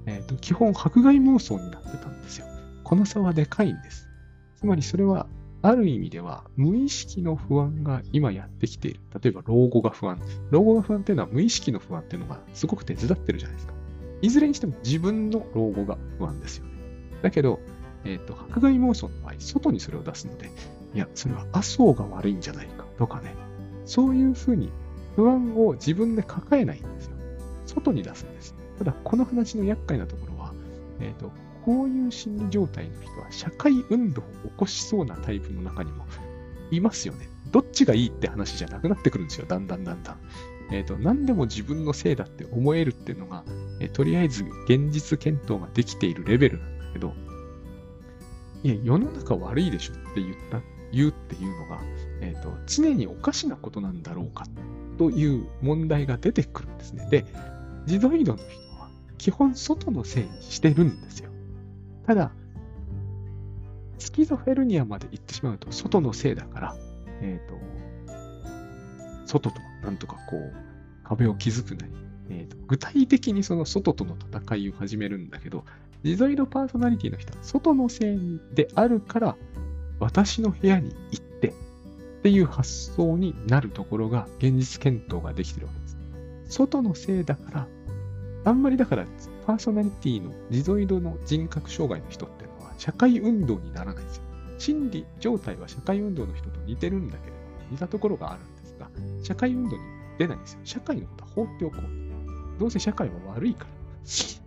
[0.07, 2.47] え、ー、と、基本迫害妄想になってたんですよ。
[2.85, 4.09] この差はでかいんです。
[4.57, 5.27] つまりそれは、
[5.65, 9.01] ある意味では無意識の不安が今やってきている。
[9.23, 10.19] 例えば老後が不安。
[10.51, 13.75] 老後が不安っていうのは無意識の不安っていうのがすごく手伝ってるじゃないですか。
[14.23, 16.73] いずれにしても自分の老後が不安ですよね。
[17.23, 17.61] だけど、
[18.05, 20.51] えっ、ー、と、迫害妄想の場合、外にそれを出すので、
[20.95, 23.35] いや、それは麻生が悪いんじゃないかとかね。
[23.85, 24.71] そういうふうに
[25.17, 27.17] 不安を自分で抱えないんですよ。
[27.67, 28.55] 外に出すんです。
[28.79, 30.53] ただ、この話の厄介なところは、
[31.01, 31.33] えっ、ー、と、
[31.65, 36.05] こういう心理状態の人は社会運動を起こしそうなタイプの中にも
[36.71, 37.29] いますよね。
[37.51, 39.47] どっちがいいって話じゃなくなってくるんですよ。
[39.47, 40.17] だんだんだんだん。
[40.73, 43.45] えっ、ー、と、何でも自分のせいだって思えるっていうのが、
[43.81, 47.13] えー、とりあえず現実検討ができているレベルなんだけど、
[48.63, 50.61] いや、世の中悪いでしょって言った、
[50.93, 51.81] 言うっていうのが、
[52.21, 54.45] え、ー、と、常におかしなことなんだろうか
[54.99, 57.09] という問題が出てくるんですね。
[57.11, 57.25] で、
[57.87, 58.89] 自動移動の人は
[59.19, 61.31] 基本外のせいにしてるんですよ。
[62.07, 62.33] ただ、
[63.99, 66.77] スキゾフェルニアまで行ってしまうと外のせいだから、
[67.21, 67.57] えっ、ー、と、
[69.27, 70.53] 外となんとかこう、
[71.05, 71.93] 壁を築くなり、
[72.31, 75.65] えーと、具体的にその外との戦いを始めるんだけど、
[76.03, 79.37] ジゾイドパーソナリティの人は外のせいであるから、
[80.01, 81.53] 私の部屋に行ってっ
[82.23, 85.97] ていう発想になるところが現実検討ができてるわけです。
[86.57, 87.69] 外のせいだから、
[88.45, 89.07] あんまりだから
[89.47, 94.23] パーソナリティのジゾイドの人格障害の人っていうのは社会運動にならないんですよ。
[94.59, 98.89] 心理状態は社会運動の人と似てるんだけれども、似たところがあるんですが、
[99.25, 99.83] 社会運動に
[100.19, 100.61] 出ないんですよ。
[100.65, 102.61] 社会のことは放っておこう。
[102.61, 103.71] どうせ社会は悪いから。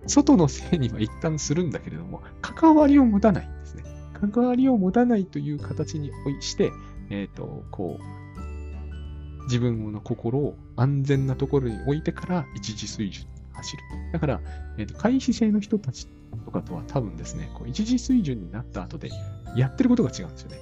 [0.08, 3.84] 外のせいには一旦するんだけれども、関わりを持たないんですね。
[4.32, 6.12] 関わりを持たないという形に
[6.42, 6.72] して、
[7.10, 13.84] えっ、ー、と、こう、自分の心を安全なところに置いてから一時水準走る。
[14.12, 14.42] だから、
[14.78, 16.08] えーと、回避性の人たち
[16.46, 19.10] とかとは多分ですね、こう一時水準になった後で
[19.56, 20.58] やってることが違うんですよね。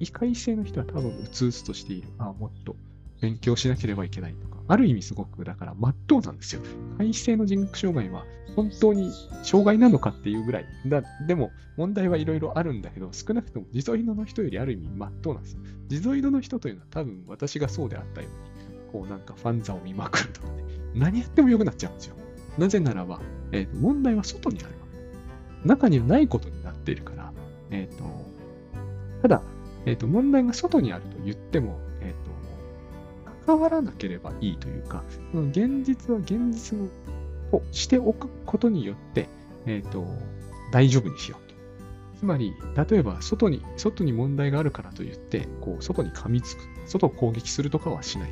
[0.00, 2.08] 異回避性の人は多分うつうつとしている。
[2.18, 2.76] あ、もっと
[3.20, 6.62] 勉強しなければいけないとか、ある意味すごく、だから、真っ当なんですよ。
[6.98, 10.66] 回避性の人格障害は本当に障害なのかっていうぐらい。
[10.86, 15.60] だでも、問題はいろいろあるんだけど、少なくともジゾイドの人よりある意味真っ当なんですよ。
[15.88, 22.16] ジゾイドの人というのは多分私がそうであったように、こうなんかファンザを見まくるとかね、何やっても良くなっちゃうんですよ。
[22.58, 23.20] なぜならば、
[23.52, 24.72] えー、問題は外にあるわ
[25.62, 25.68] け。
[25.68, 27.32] 中にはないことになっているから、
[27.70, 28.04] えっ、ー、と、
[29.22, 29.42] ただ、
[29.86, 31.78] えっ、ー、と、問題が外にあると言っても、
[33.50, 36.78] 関わらなければいいというか、その現実は現実
[37.52, 39.28] をしておくことによって、
[39.66, 40.06] えっ、と、
[40.70, 41.54] 大丈夫にしようと。
[42.20, 48.30] つまり、例えば、外に、外に問題があるからといって、こう、外に噛みつく、外を攻撃するとかはしない。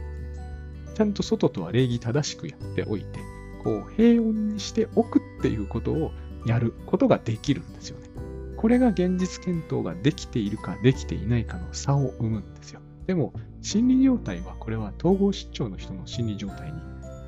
[0.94, 3.18] ちゃんと外とは礼儀正しくやっておいて、
[3.64, 6.12] こう平穏にしておくっていうことを
[6.46, 8.08] やることができるんですよね。
[8.56, 12.80] これが現実検討ができているかできていないかの差を生むんですよ。
[13.06, 13.32] でも、
[13.62, 16.78] 心理状態はこれは統合失調の人の心理状態に、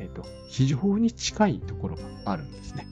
[0.00, 2.86] えーと、非常に近いところがあるんですね。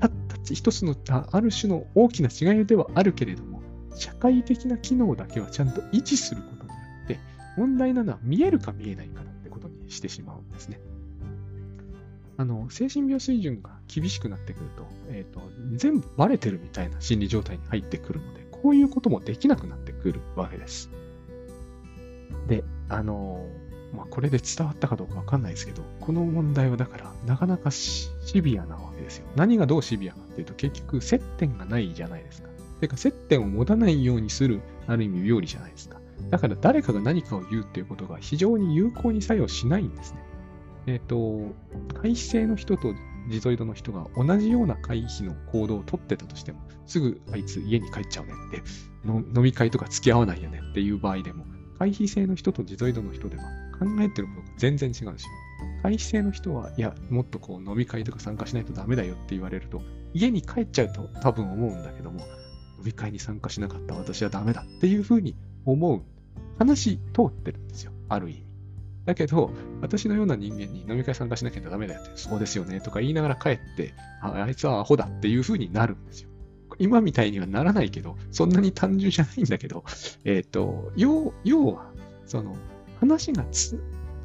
[0.00, 3.62] たった一つのある種の大きな違いではあるけれども、
[3.96, 7.18] 社会的な機能だけはちゃんと維持することによって、
[7.56, 10.80] 問題なのは見えるか見えないかってことにしてしまうんですね。
[12.38, 15.40] あの、精神病水準が厳しくなってくると、えっ、ー、と、
[15.72, 20.90] 全部バレてるみたいな心理状態に入ってくるので、こういうこともできなくなってくるわけです。
[22.48, 23.46] で、あの、
[23.94, 28.10] まあ、これで伝わったかどうかわかんないですけど、この問題はだから、なかなかシ
[28.42, 29.26] ビアなわけですよ。
[29.36, 32.48] 何がどうシビアかっていうと、結局、接点がないじゃないですか。
[32.80, 36.00] てか、接点を持たないようにする、ある意味、病理じゃないですか。
[36.30, 40.20] だから、誰かが何かを言うっていうことが非常に有効に作用しないんですね。
[40.86, 41.54] えっ、ー、と、
[41.94, 42.94] 回避性の人と
[43.28, 48.62] ジゾイドの人が同じような回避の行動をとってたとしても、すぐあいつ家に帰っちゃうねって、
[49.06, 51.44] 飲み会とか付き合わないよねっていう場合でも、
[51.78, 53.42] 回避性の人とジゾイドの人では
[53.78, 55.30] 考えてることが全然違うんですよ。
[55.82, 59.82] 回避性の人は、いや、もっとこう飲み会とか参加しないとダメだよって言われると、
[60.14, 62.20] 家に帰っちゃうと多分思うんだけども、
[62.78, 66.02] 飲み会に参加しなかった私はダメだっていうふうに思う。
[66.58, 67.92] 話通ってるんですよ。
[68.08, 68.46] ある意味。
[69.04, 69.50] だけど、
[69.80, 76.30] 私のような人間に飲み会参加しなきゃダメだよって、そうですよねとか言いながら帰って、ああいつはアホだっていう風になるんですよ。
[76.78, 79.84] 今みたいにはならないけど、そんなに単純じゃないんだけど、
[80.24, 81.90] えっ、ー、と、要要は、
[82.26, 82.56] その、
[83.00, 83.80] 話がつ、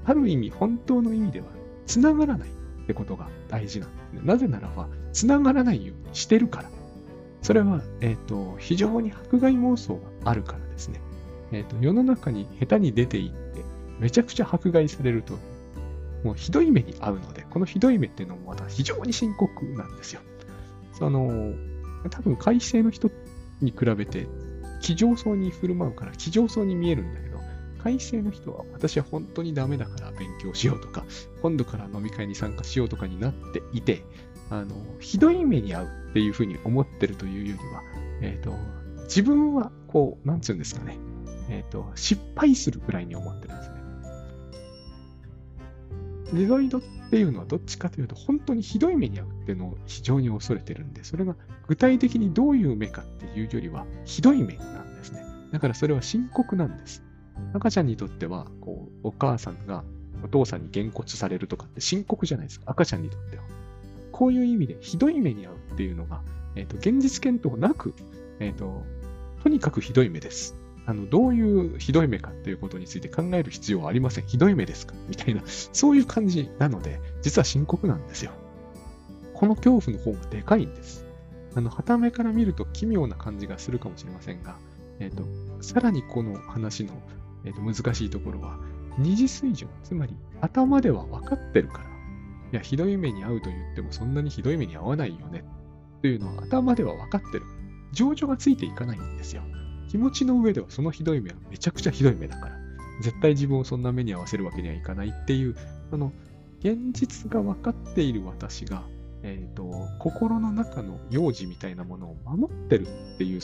[0.06, 1.48] ある意味、本当の意味では、
[1.86, 2.52] つながらないっ
[2.88, 4.22] てことが大事なんですね。
[4.24, 6.70] なぜならば、つながらないようにしてるから。
[7.42, 11.02] それは、えっ、ー、と、非常に迫害妄想があるからですね。
[11.52, 13.64] えっ、ー、と、世の中に下手に出ていって、
[14.00, 15.38] めちゃくちゃ迫害されると、
[16.24, 20.22] もうひどい目に遭うので、このひどい目っていうのもまた非常に深刻なんですよ。
[20.94, 21.54] その、
[22.10, 23.10] 多分改正の人
[23.62, 24.28] に比べて、
[24.80, 27.40] 気丈そうに振る舞うから気丈そうに見えるんだけど、
[27.84, 31.06] 改正の人は私は本当にダメだから勉強しようとか、
[31.42, 34.04] 今度から飲み会に参加しようとかになっていて、
[34.50, 37.82] あの、ひどい目に遭うっていうふうに思ってるというよりは、
[38.22, 38.54] えっ、ー、と、
[39.04, 40.98] 自分はこう、なんつうんですかね、
[41.50, 43.81] えっ、ー、と、失敗するくらいに思ってるんですね。
[46.34, 51.36] リゾイドっていうのはどっちかというと、本当にひどい目に遭うっていうのを非常に恐れてるんで、それが
[51.68, 55.24] 具体的にどういう目かっていうよりは、ひどい目なんですね。
[55.52, 57.04] だからそれは深刻なんです。
[57.54, 59.84] 赤ちゃんにとっては、こう、お母さんが
[60.24, 62.72] お父さんにげんこつされるとかって深刻じゃないですか。
[62.72, 63.44] 赤ちゃんにとっては。
[64.12, 66.22] こういう意味でひどい目に遭うっていうのが、
[66.56, 67.94] えっ、ー、と、現実検討なく、
[68.40, 68.84] えっ、ー、と、
[69.44, 70.56] とにかくひどい目です。
[70.92, 74.28] あの、どういうひどい目かっていうことについて考える必要はありません。
[74.28, 74.94] ひどい目ですか？
[75.08, 78.32] みたいな、そういう感じなので、実は深刻なんですよ。
[79.34, 81.06] この恐怖の方がでかいんです。
[81.56, 84.58] あの、旗目から見ると奇妙な感じがするかもしれませんが、
[85.00, 87.02] えっ、ー、と、さらにこの話の、
[87.46, 88.60] えーと、難しいところは、
[88.98, 91.90] 二次水準、つまり頭では分かってるから、い
[92.52, 95.46] や、ひどい目に遭うと言ってもそんなにひどい目に遭わないよね、
[96.02, 97.46] というのは頭では分かってる。
[97.94, 99.44] 情緒がついていかないんですよ。
[99.92, 102.56] 気持ちの上ではそのひどい目はめちゃくちゃひどい目だから、
[103.02, 105.58] 絶対自分をそんな目に合わせるわけにはいかないっていう、
[105.92, 106.14] あの、
[106.62, 108.84] 現実が分かっている私が、
[109.22, 113.42] えっ、ー、と、心の中の幼児みたいなものを守ってるっていう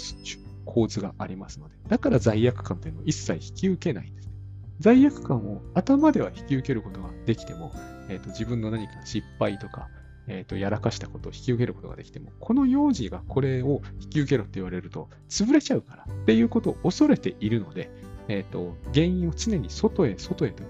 [0.64, 4.34] 構図がありますので、だから罪悪感っていうのを一切引き受けないんですね。
[4.80, 7.74] 罪悪感を頭では引き受けることができても、
[8.08, 9.90] えっ、ー、と、自分の何か失敗とか、
[10.28, 17.90] え、ー、と、やらかしたことを引き受けることができても、この幼児がこれを引き受けろって言われると、潰れちゃうからっていうことを恐れているので、
[18.28, 20.64] え、ー、と、原因を常に外へ外へと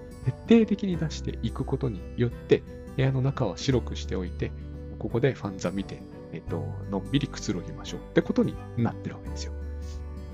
[0.46, 2.62] 徹底的に出していくことによって、
[2.96, 4.52] 部屋の中は白くしておいて、
[4.98, 6.02] ここでファンザ見て、
[6.32, 9.52] え、ー、と、のんびりくつろぎましょうってことになってるわけですよ。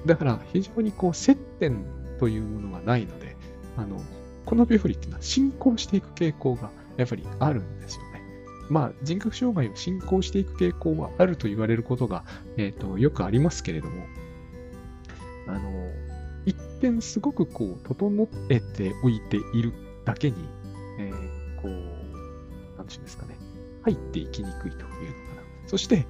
[0.05, 1.85] だから、非常にこう、接点
[2.19, 3.37] というものがないので、
[3.77, 4.01] あの、
[4.45, 8.04] この病理っていうのは進行していく傾向がやっぱりあるんですよ
[8.69, 12.25] まあ、人格障害を進行していく傾向はあると言われることが、
[12.57, 14.07] えっ、ー、と、よくありますけれども、
[15.47, 15.91] あの、
[16.47, 19.73] 一点すごくこう、整えておいている
[20.05, 20.37] だけに、
[20.99, 23.37] えー、こう、なんていうんですかね、
[23.83, 24.89] 入っていきにくいというのか
[25.37, 25.43] な。
[25.67, 26.07] そして、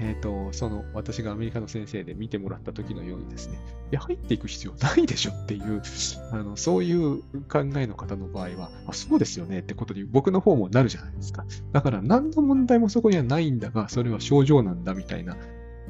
[0.00, 3.58] えっ、ー、と、その私がアメリカの先生で見てもらった時のようにですね、
[3.92, 5.82] いや、入っていく必要ないでしょっていう、
[6.32, 11.44] あの、そういう考えの方の場合は、あ、そうですよねってことに僕の方もなるじゃないですか。
[11.72, 15.36] だから何の問題もそこにはないんだが、それは症状なんだみたいな、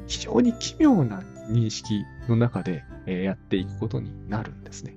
[0.07, 4.95] 非常に奇妙な認識の中で、えー、やっていくことになるんですね。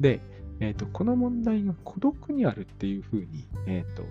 [0.00, 0.20] で、
[0.60, 4.04] え、ー、と、この問題が孤独にあるっていうふうに、えっ、ー、と、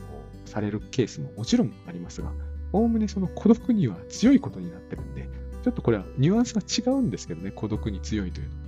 [0.46, 2.32] されるケースももちろんありますが、
[2.74, 5.30] おおむねその孤独には強いことになってるんで、
[5.64, 8.64] ちょっとこれはニュアンスが違うんですけどね、孤独に強いというのは。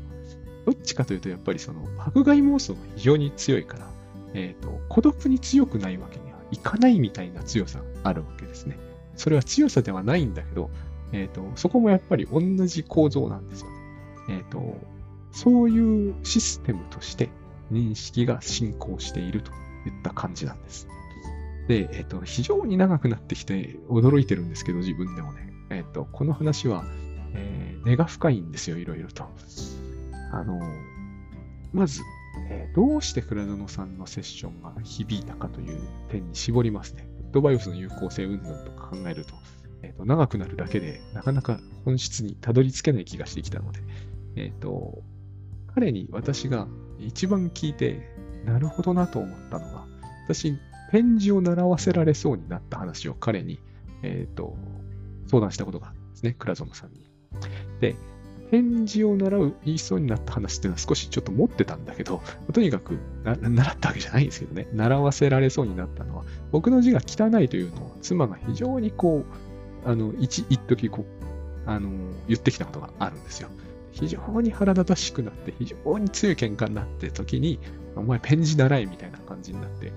[0.66, 3.88] どっちかというと、やっぱりその迫害妄想が非常に強いから、
[4.34, 8.80] えっ、ー、と、孤独に強くないわけにはいかないみたいな強さがあるわけですね。
[9.16, 10.70] それは強さではないんだけど、
[11.12, 13.76] えっ、ー、と、そこもやっぱり同じ構造なんですよね。
[14.30, 14.78] えっ、ー、と、
[15.32, 17.30] そういうシステムとして
[17.72, 19.54] 認識が進行しているとい
[19.90, 20.88] った感じなんです。
[21.68, 25.52] で、えっ、と、非常に長くなってきて驚いてるんですけど、自分でもね。
[25.70, 26.86] えっ、と、この話は、
[27.34, 29.26] えー、根が深いんですよ、いろいろと。
[30.32, 30.60] あの、
[31.74, 32.02] まず、
[32.50, 37.08] えー、どうして倉園さんのセッションが響いたかという点に絞りますね。
[37.32, 39.34] ドバイオスの有効性云々とか考えると、
[39.82, 43.80] えっ、ー、と、長くなるだけで、なかなか本質にたどり着けない気がしてきたので、
[44.36, 45.04] えっ、と、
[45.74, 46.68] 彼に私が
[47.00, 48.14] 一番聞いて、
[48.46, 49.86] なるほどなと思ったのが、
[50.28, 50.58] 私、
[50.96, 53.60] 返事を習わせられそうになった話を彼に、
[54.02, 54.56] えっ、ー、と、
[55.28, 57.06] 相談したことがあるんですね、倉園さんに。
[57.82, 57.98] で、
[58.50, 62.22] 返事を習う、言いそうになった話っていうのは少しちょっと持ってたんだけど、
[62.54, 66.24] とにかく習ったわけじゃないんですけどね、習わせられそうになったのは、
[66.54, 69.26] 僕の字が汚いというのを妻が非常にこ
[69.86, 71.90] う、あの、一、一時こう、あの、
[72.30, 73.50] 言ってきたことがあるんですよ。
[73.92, 77.60] 非常に腹立たしくなって、非常に強い喧嘩になって時に、
[77.98, 79.92] お前ペン字習いみたいな感じになって、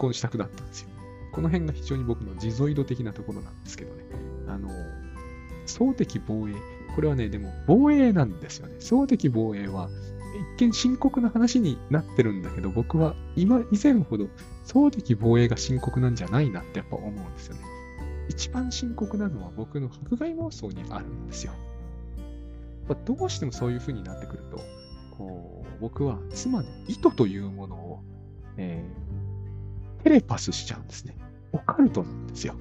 [0.00, 0.88] 婚したくなったんですよ。
[1.32, 4.04] この辺が非常に僕の地ゾイド的なところなんですけどね。
[4.48, 4.68] あの、
[5.66, 6.54] 総的防衛。
[6.94, 8.76] これはね、でも防衛なんですよね。
[8.80, 9.88] 総的防衛は、
[10.58, 14.28] 一見深刻な話になってるんだけど、僕は今、以前ほど
[14.64, 17.60] 総的防衛が深刻なんじゃないなってやっぱ思うんですよね。
[18.28, 21.52] 一番深刻なのは僕の迫害妄想にあるんですよ。
[23.04, 24.60] どうしてもそういう風になってくると、
[25.16, 28.02] こう僕は妻の意図というものを、
[28.56, 29.09] えー、
[30.02, 31.16] テレパスしちゃうんですね。
[31.52, 32.54] オカルトなんですよ。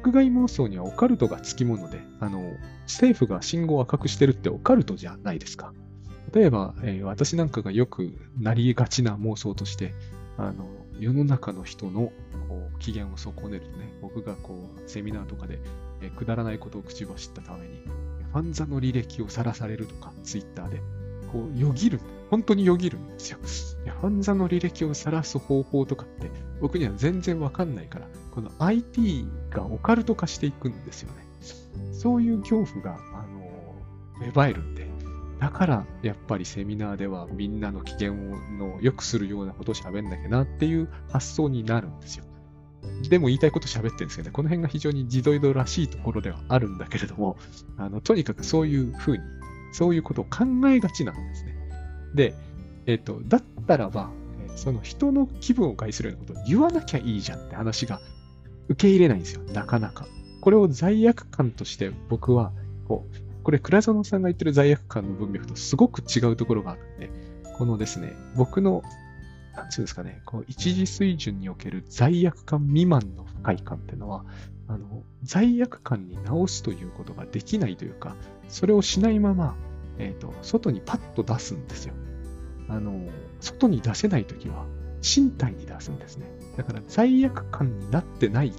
[0.00, 2.52] 迫害妄想にはオカルトがつきもので、あの、
[2.84, 5.72] 政府が信号を赤くしてるってオカルトじゃないですか。
[6.32, 9.94] 例えば、えー、私なんかがよくなりがちな妄想として、
[10.36, 12.12] あの、世の中の人の
[12.48, 15.58] こう機嫌を損ねるとね、僕がこう、セミナーとかで、
[16.00, 17.82] えー、くだらないことを口走ったために、
[18.32, 20.80] ファンザの履歴をさらされるとか、ツイッターで、
[21.32, 22.00] こう、よぎる。
[22.30, 23.38] 本当によぎるんですよ。
[23.84, 31.28] いやファンザの履歴をさらす方法とかって、僕には全然わかんないから、この IT がオカルト化していくんですよね。
[31.92, 33.38] そういう恐怖が、あの、
[34.20, 34.88] 芽生えるんで、
[35.40, 42.24] だからやっぱりセミナーではみんなの機嫌をの良くするようなことを喋んなきゃなっていう発想になるんですよ。
[43.08, 47.36] でも言いたいこと喋ってるんですけどね、この辺が非常に自動移動らしいところではあるんだけれども、
[47.76, 49.22] あのとにかくそういうふうに、
[49.72, 51.57] そういうことを考えがちなんですね。
[52.14, 52.34] で、
[52.86, 54.10] えっ、と、だったらば、
[54.56, 58.00] その人の気分を害するようなことを言わなきゃいいじゃんって話が
[58.68, 60.06] 受け入れないんですよ、なかなか。
[60.40, 62.52] これを罪悪感として僕は、
[62.86, 67.10] こう、これ倉園さんが言ってる罪悪感の文脈とすごく違うところがあるんで、
[67.56, 68.82] このですね、僕の、
[69.54, 74.24] なんつうんですかね、こう一時水準における罪悪感未満の不快感っていうのは、
[74.68, 78.16] あの、罪悪感に直すということができないというか、
[78.48, 79.56] それをしないまま、
[79.98, 81.94] えっ、ー、と、外にパッと出すんですよ。
[82.68, 83.08] あの、
[83.40, 84.66] 外に出せないときは、
[85.02, 86.26] 身体に出すんですね。
[86.56, 88.52] だから罪悪感になってない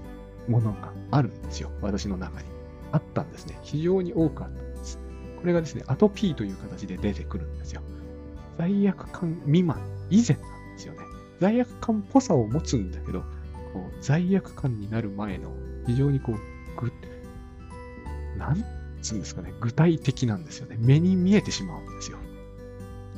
[0.48, 1.72] ものがあるんですよ。
[1.82, 2.48] 私の中に。
[2.92, 3.60] あったんですね。
[3.62, 5.00] 非常に多くあったんです。
[5.40, 7.82] これがですね、アトピーという形で出てくるんですよ。
[8.58, 9.80] 罪悪感未満
[10.10, 11.00] 以前なんですよね。
[11.40, 13.22] 罪悪感っぽさを持つんだけど、
[13.74, 15.54] こう罪悪感になる前の
[15.86, 16.92] 非常にこう、ぐ、
[18.38, 20.78] なんつうんですかね、具体的なんですよね。
[20.80, 22.18] 目に見えてしまうんですよ。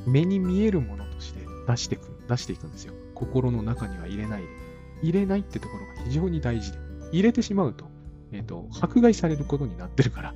[0.05, 2.93] 目に見えるものとして出してく、出していくんですよ。
[3.13, 4.47] 心の中には入れないで。
[5.03, 6.77] 入れないってところが非常に大事で。
[7.11, 7.85] 入れてしまうと、
[8.31, 10.33] えっ、ー、と、迫害されることになってるから、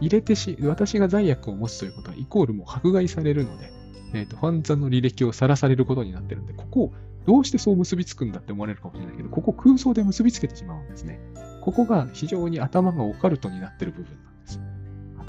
[0.00, 3.72] 入れてし、私が罪悪を持つということは、イコールもう迫害されるので、
[4.12, 6.92] えっ、ー、と、ファンザの履歴をさらされることになってるんで、ここを
[7.26, 11.20] どうしてそう結びつくんだって思われるかもしれないけど、ここ空想で結びつけてしまうんですね。
[11.60, 14.16] ここが非常に頭がオカルトになってる部分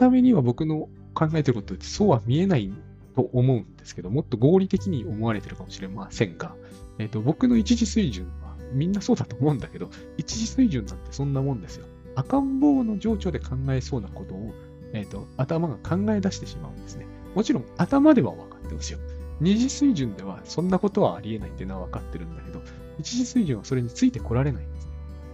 [0.02, 0.22] なんです。
[0.22, 2.72] 頭には僕の考えてることってそうは見えない
[3.16, 6.56] と思うんですけど、もっと合理的に思われてるかもしれませんが、
[7.00, 11.86] えっ、ー、と、僕の一時水準はみんなそうだと思うんだけど、一時水準なんてそんなもんですよ。
[12.16, 14.54] 赤ん坊の情緒で考えそうなことを、
[14.94, 17.06] えっ、ー、と、頭が考え出してしまうんですね。
[17.36, 19.00] もちろん頭では分かってますよ。
[19.40, 22.62] 二次水準ではそんなことはありえないっていうのは分かってるんだけど、
[23.00, 24.92] 一次水準はそれについてこられないんですね。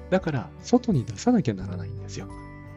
[0.10, 2.28] だから、外に出さなきゃならないんですよ。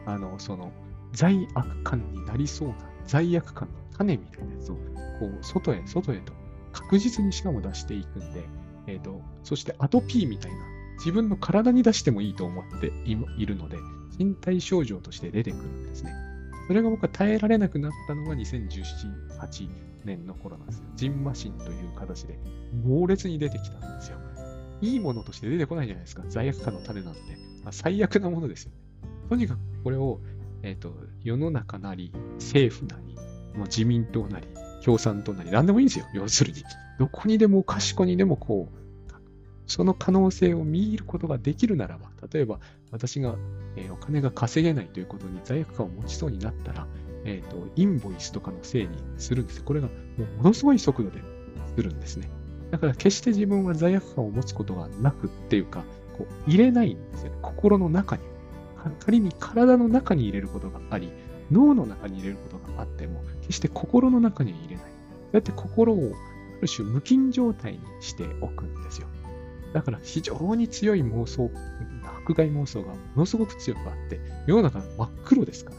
[0.05, 0.71] あの、その、
[1.13, 4.81] 罪悪感になりそうな罪悪感の種みたいなやつを、こ
[5.27, 6.33] う、外へ、外へと
[6.71, 8.43] 確実にしかも出していくんで、
[8.87, 10.57] えっ、ー、と、そしてアトピーみたいな、
[10.97, 13.77] 自分の体に出してもいいと思っているので、
[14.17, 16.13] 身体症状として出てくるんですね。
[16.67, 19.69] それが僕は耐えられなくなったのが2017、8
[20.05, 20.85] 年の頃なんですよ。
[20.95, 22.39] ジンマシンという形で
[22.83, 24.17] 猛烈に出てきたんですよ。
[24.81, 26.23] いいものとして出てこないじゃないですか。
[26.27, 27.19] 罪悪感の種なんて。
[27.63, 28.77] まあ、最悪なものですよね。
[29.29, 30.19] とにかくこれを、
[30.63, 30.93] えっ、ー、と、
[31.23, 33.15] 世の中なり、政府なり、
[33.57, 34.47] もう自民党なり、
[34.83, 36.05] 共産党なり、何でもいいんですよ。
[36.13, 36.63] 要するに。
[36.99, 38.81] どこにでも賢にでもこう、
[39.65, 42.59] その可能性を見入ることができるならば、例えば
[42.91, 43.35] 私が、
[43.77, 46.87] えー、お金が稼げないということに罪悪感を持ちそうになったら、
[47.23, 49.63] えっ、ー、と、インボイスとかのせいにするんです。
[49.63, 51.21] これがもうものすごい速度で
[51.75, 52.29] するんですね。
[52.71, 55.83] だから決して自分は罪悪感を持つことがなくっていうか、
[56.17, 57.37] こう入れないんですよね。
[57.41, 58.23] 心の中に。
[58.99, 61.11] 仮に体の中に入れることがあり、
[61.51, 64.85] 脳の中に入れることがあっても、決して心の中には入れない。
[65.33, 69.07] だって心をある種無菌状態にしておくんですよ。
[69.73, 71.49] だから非常に強い妄想、
[72.23, 75.77] 迫害妄想がものすごく強くあって、世の中真っ黒ですから、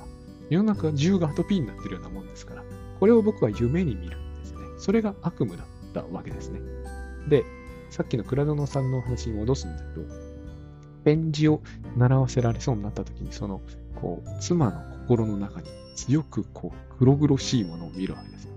[0.49, 2.65] 世の中中がアトピーになってるようなもんですから、
[3.01, 4.59] これを僕は夢に見るんですね。
[4.79, 6.61] それが悪夢だったわけですね。
[7.29, 7.45] で、
[7.91, 10.07] さっきの倉園さんのお話に戻すんだけど、
[11.05, 11.63] ペン字を
[11.97, 13.61] 習わせられそうになった時に、その、
[13.97, 18.49] こう、妻の心の中に強くこう黒々しいものを見るわけです。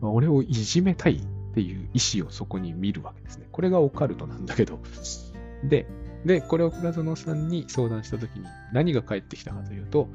[0.00, 3.48] まあ、俺をいじめたいっていう意思をそこに見るわけですね。
[3.52, 4.80] これがオカルトなんだけど。
[5.64, 5.86] で、
[6.24, 10.08] で、これを倉園さんに相談したときに何が返ってきたかというと、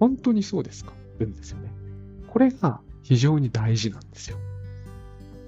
[0.00, 0.92] 本当にそうですか？
[1.18, 1.70] 言うんですよね。
[2.28, 4.36] これが非常に大事なんですよ。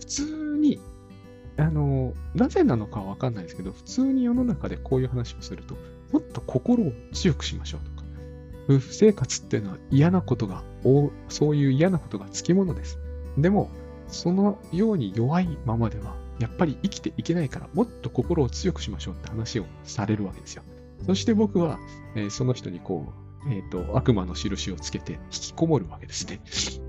[0.01, 0.81] 普通に、
[1.59, 5.77] あの、なぜなのかはわかんないですけど、普通に世の中でこういう話をすると、
[6.13, 8.09] もっと心を強くしましょうとか、
[8.69, 10.63] 夫婦生活っていうのは嫌なことが、
[11.29, 12.99] そういう嫌なことがつきものです。
[13.37, 13.71] でも、
[14.07, 20.63] そのように弱いままでは、やっぱり生きていけないから、もっと心を強くしましょうって話をされるわけですよ。
[21.07, 21.79] そして僕は、
[22.15, 23.13] えー、その人にこ
[23.47, 26.41] う、えっ、ー、と、悪魔の印をつけて引きこもるわけですね。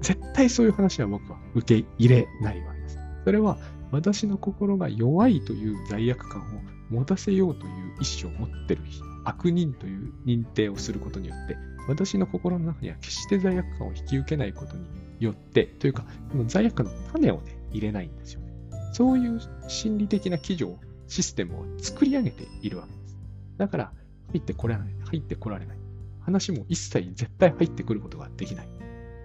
[0.01, 2.97] 絶対そういう話は僕は受け入れないわけです。
[3.25, 3.57] それは、
[3.91, 6.45] 私の心が弱いという罪悪感を
[6.89, 7.71] 持たせようという
[8.01, 8.81] 意思を持ってる
[9.25, 14.85] 悪人という認定をすることによって、私の心の中には決して罪悪感を引き受けないことに
[15.19, 18.53] よって、というか、この罪悪感の種をね、入れないんですよね。
[18.93, 20.77] そういう心理的な基準、
[21.07, 23.17] システムを作り上げているわけです。
[23.57, 23.91] だから、
[24.31, 25.77] 入ってこられない、入ってこられない。
[26.21, 28.69] 話も一切絶対入ってくることができない。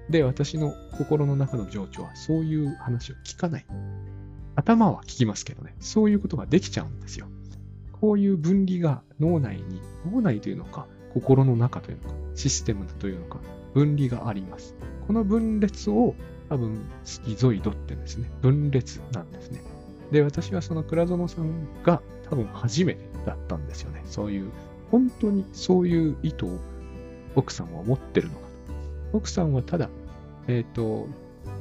[0.08, 3.66] で、私の心の中の情緒はそういう話を聞かない。
[4.56, 7.26] 頭は聞きますけどね、そういうことができちゃうんですよ。
[7.92, 9.80] こういう分離が脳内に、
[10.10, 13.38] 脳内というのか、心の中というのか、システムというのか、
[13.72, 14.74] 分離があります。
[15.06, 16.14] この分裂を
[16.48, 19.62] 多分スキゾイドってんですね、分裂なんですね。
[20.10, 24.02] で、私はその倉園さんが多分初めてだったんですよね。
[24.06, 24.50] そういう、
[24.90, 26.58] 本当にそういう意図を
[27.34, 29.16] 奥さんは持ってるのかと。
[29.18, 29.88] 奥さんはただ、
[30.46, 31.08] えっ、ー、と、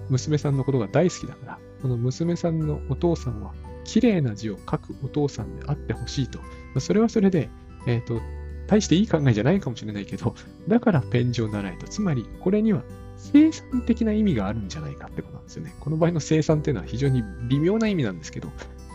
[0.09, 3.53] 娘さんのことが大好きだから、その娘さんのお父さんは
[3.84, 6.39] 綺麗な字を書くお父さんであってほしいと。
[6.79, 7.49] それはそれで、
[7.86, 8.21] えっ、ー、と、
[8.67, 10.34] 大していい考えじゃないかもしれないけど、
[10.69, 11.86] だからペン字を習えと。
[11.86, 12.84] つまり、これには
[13.17, 15.75] 生産的な意味があるんじゃないかってことなんですよね。
[15.81, 18.47] この場合の生産っていうのは非常に微妙な意味なんですけど、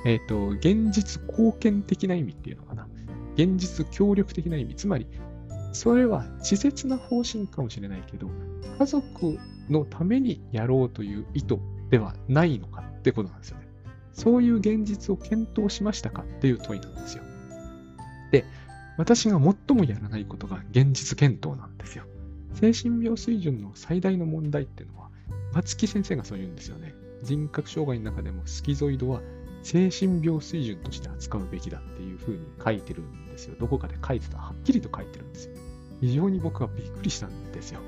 [0.07, 2.89] えっ、ー、と、現実貢献的な意味っていうのかな。
[3.35, 4.75] 現実協力的な意味。
[4.77, 5.07] つまり、
[5.75, 8.31] それは稚拙な方針かもしれないけど、
[8.79, 11.59] 家族のためにやろうという意図
[11.91, 13.69] ではないのかってことなんですよね。
[14.13, 17.23] そういう現実を検討しましたかっていう問いなんですよ。
[18.33, 18.45] で、
[18.97, 22.05] 私が最もやらないことが現実検討なんですよ。
[22.55, 25.11] 精神病水準の最大の問題っていうのは、
[25.53, 26.95] 松木先生がそう言うんですよね。
[27.23, 29.21] 人格障害の中でもスキゾイドは
[29.63, 33.55] 精神病水準として扱うべきだっていうふうに書いてるんですよ。
[33.59, 34.39] どこかで書いてた。
[34.39, 35.55] はっきりと書いてるんですよ。
[36.01, 37.81] 非常に僕はびっくりしたんですよ。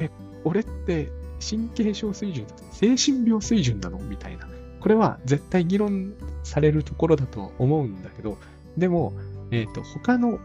[0.00, 0.10] え、
[0.44, 1.10] 俺って
[1.40, 3.98] 神経症水準精神病水準なの？
[3.98, 4.48] みたいな。
[4.80, 6.14] これは絶対議論
[6.44, 8.38] されるところだと思うんだけど、
[8.76, 9.12] でも、
[9.50, 10.38] えっ、ー、と、他の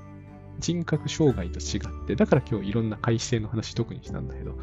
[0.59, 4.57] 人格障害と違って、だから今日いろんな改正の話特にしたんだけど、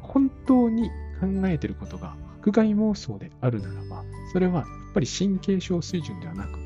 [0.00, 0.88] 本当に
[1.20, 6.58] 考えてることが迫害妄想であるならば、それはやっぱり神経症水準ではなく、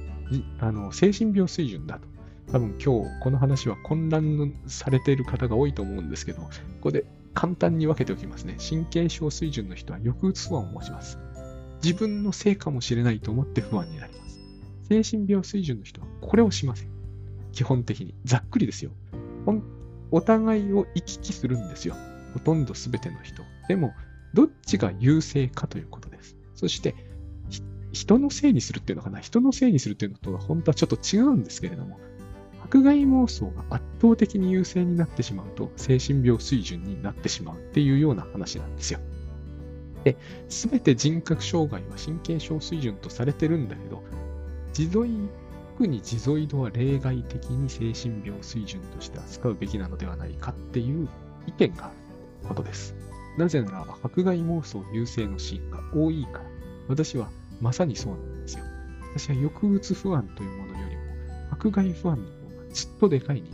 [0.61, 2.09] あの精神病水準だと。
[2.53, 6.49] 多分今日この話は混乱されている方が多いと思うんですけど、こ
[6.83, 7.05] こで
[7.35, 8.57] 簡単に分けておきますね。
[8.59, 11.18] 神経症水準の人は抑うつ不安を持ちます。
[11.82, 14.41] 自分のせいかもしれないと思って不安になります。
[14.89, 16.89] 精神病水準の人はこれをしません。
[17.53, 18.14] 基本的に。
[18.24, 18.93] ざっくりですよ。
[20.11, 21.97] お互いを行き来するんですよ。
[22.32, 23.43] ほとんど全ての人。
[23.68, 23.95] でも、
[24.32, 26.37] どっちが優勢かということです。
[26.55, 26.95] そして、
[27.93, 29.20] 人のせいにするっていうのかな。
[29.20, 31.99] 人のせいにするっていうのとは本当はちょっと違うんですけれども、
[32.65, 39.01] 迫害妄想が圧倒的に優勢になってしまうと、精神病水準になってしまうっていうような話なんですよ。
[40.03, 40.17] で、
[40.49, 44.03] すべて人格障害は神経症水準とされてるんだけど、
[44.77, 45.11] 自ゾイ、
[45.75, 51.09] 特に自ゾイドは例外的に精神病水準として扱うべきなのではないかっていう
[51.47, 51.95] 意見がある
[52.49, 52.95] ことです。
[53.37, 56.45] なぜならば、迫害妄想優勢のシーンが多いから、
[56.89, 57.29] 私は
[57.61, 58.65] まさにそうなんですよ。
[59.15, 61.03] 私は抑うつ不安というものよりも、
[61.51, 62.44] 迫害不安の
[62.75, 63.53] ずっとでかい人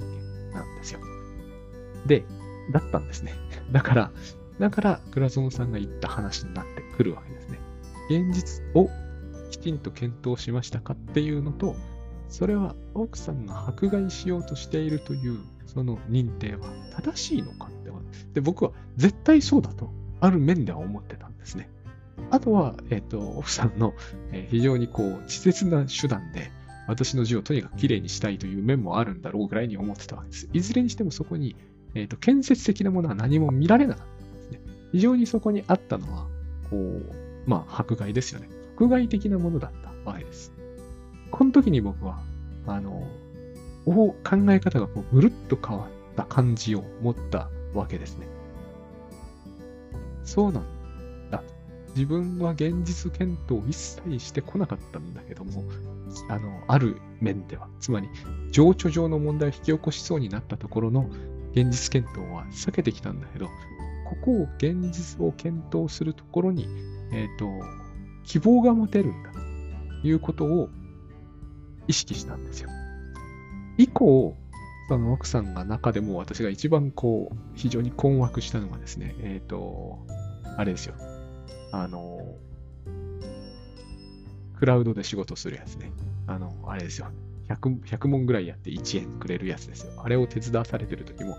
[0.53, 1.01] 間なんですよ。
[2.07, 2.25] で、
[2.73, 3.35] だったんですね。
[3.71, 4.11] だから、
[4.59, 7.59] だから、倉園さんが言った話になってくるわけですね。
[8.11, 8.91] 現実を
[9.51, 11.77] きちんと検討しましたかっていうのと、
[12.29, 19.91] それは奥さんが迫害しようとしているというその認定は正しいのかってことで僕は絶対そうだと
[20.21, 21.71] ある面では思ってたんですね。
[22.31, 23.95] あとは、えっ、ー、と、奥さんの、
[24.31, 26.53] えー、非常にこう、稚拙な手段で
[26.91, 30.49] 私の字をとにかく綺麗にしたいという面もあるんだろうぐらいに思ってたわけです。
[30.53, 31.55] いずれにしてもそこに、
[31.95, 34.61] えっ、ー、と、建設的なものは何も見られなかったんですね。
[34.91, 36.27] 非常にそこにあったのは、
[36.69, 37.15] こう、
[37.47, 38.49] まあ、迫害ですよね。
[38.75, 39.71] 迫害的なものだっ
[40.05, 40.53] たわけです。
[41.31, 42.19] この時に僕は、
[42.67, 43.07] あの、
[43.85, 44.13] 考
[44.51, 48.27] え方がこうぐるっと変わった感じを持ったわけですね。
[50.25, 50.65] そうなん
[51.31, 51.43] だ。
[51.95, 55.63] 自分は現実検討を一切してこなかったんだけども、
[56.29, 58.09] あの、ある面では、つまり、
[58.51, 61.09] 情緒上の問題を引き起こしそうになったところの
[61.53, 66.67] 現実検討は避けてきたんだけど、ここを現実を検討するところに、
[67.13, 67.49] えっ、ー、と、
[68.25, 70.69] 希望が持てるんだということを
[71.87, 72.71] 意識したんですよ。
[73.79, 74.37] 以降、
[74.89, 80.05] その奥さんが中でも私が一番こう、非常に困惑したのがですね、えっ、ー、と、
[80.57, 80.95] あれですよ。
[81.73, 82.37] あの、
[84.61, 85.91] クラウドで仕事するやつね。
[86.27, 87.09] あの、あれですよ。
[87.49, 89.93] 100, 100問ぐらいやって1円くれるやつですよ。
[90.05, 91.39] あれを手伝わされてる時も、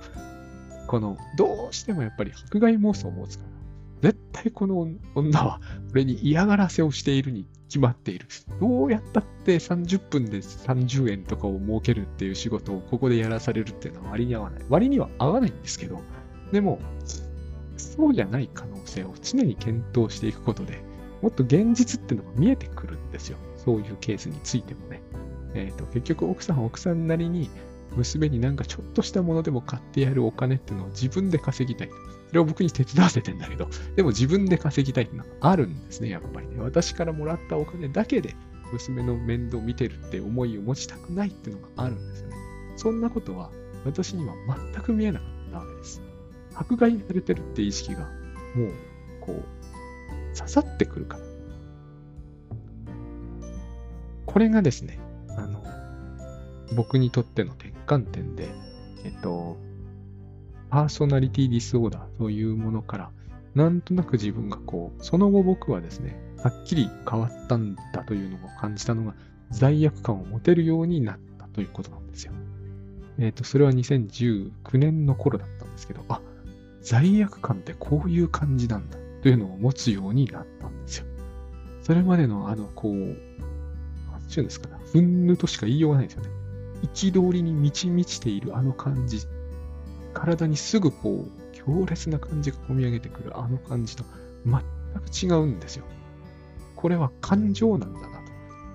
[0.87, 3.45] この、どうしてもやっぱり迫害妄想を持つか
[4.01, 5.61] ら、絶対この女は
[5.91, 8.25] 俺に嫌がらせをしているに決まっている。
[8.59, 14.63] どうやったって30分で30円とかを設けるっていう仕事をここでやらされるっていうのは割に合わない。
[14.67, 16.01] 割には合わないんですけど、
[16.51, 16.79] でも、
[17.77, 20.83] そうじゃない可能性を常に検討していくことで、
[21.21, 23.37] もっと現実っていうのが見えてくるんですよ。
[23.57, 25.01] そういうケースについてもね。
[25.53, 27.49] えっ、ー、と、結局奥さん奥さんなりに
[27.95, 31.89] 娘になんかちょっとしたものでも買ってやるお金っていうのを自分で稼ぎたい。
[32.29, 36.55] それを僕に手伝わせてんだけど、でも自分で稼ぎたいっていうのがあるんですね、やっぱりね。
[36.59, 38.35] 私からもらったお金だけで
[38.71, 42.35] 娘の面倒を見てるって思いを持ちたくないっていうのがあるんですよね。
[42.77, 43.51] そんなことは
[43.85, 44.33] 私には
[44.73, 46.01] 全く見えなかったわけです。
[46.55, 48.09] 迫害されてるって意識が
[48.55, 48.71] もう
[49.19, 49.60] こう
[50.35, 51.23] 刺さってくるから。
[54.25, 54.99] これがですね、
[55.37, 55.63] あの、
[56.75, 58.49] 僕にとっての転換点で、
[59.03, 59.57] えっと、
[60.69, 63.11] パーソナリティディスオーダーというものから、
[63.55, 69.13] なんとなく自分がこう、その後僕はですね、はっきり変わったんだというのを感じたのが、
[69.49, 72.31] 罪悪感を持てるようになったということなんですよ。
[73.19, 76.21] えっ、と、それは2019年の頃だったんですけど、あ、
[76.81, 81.05] 罪悪感ってこういう感じなんだというのを持つようになったんですよ。
[81.81, 83.07] それまでのあの、こう、なん
[84.27, 86.29] ていうんですかね、ふんぬとしか言いようがないんですよね。
[86.93, 89.19] 憤りに満ち満ちているあの感じ。
[90.13, 94.03] 体にすぐこう、強烈な感じが込み上げてくるあの感じと
[94.45, 95.85] 全く違うんですよ。
[96.75, 98.11] これは感情なんだなと。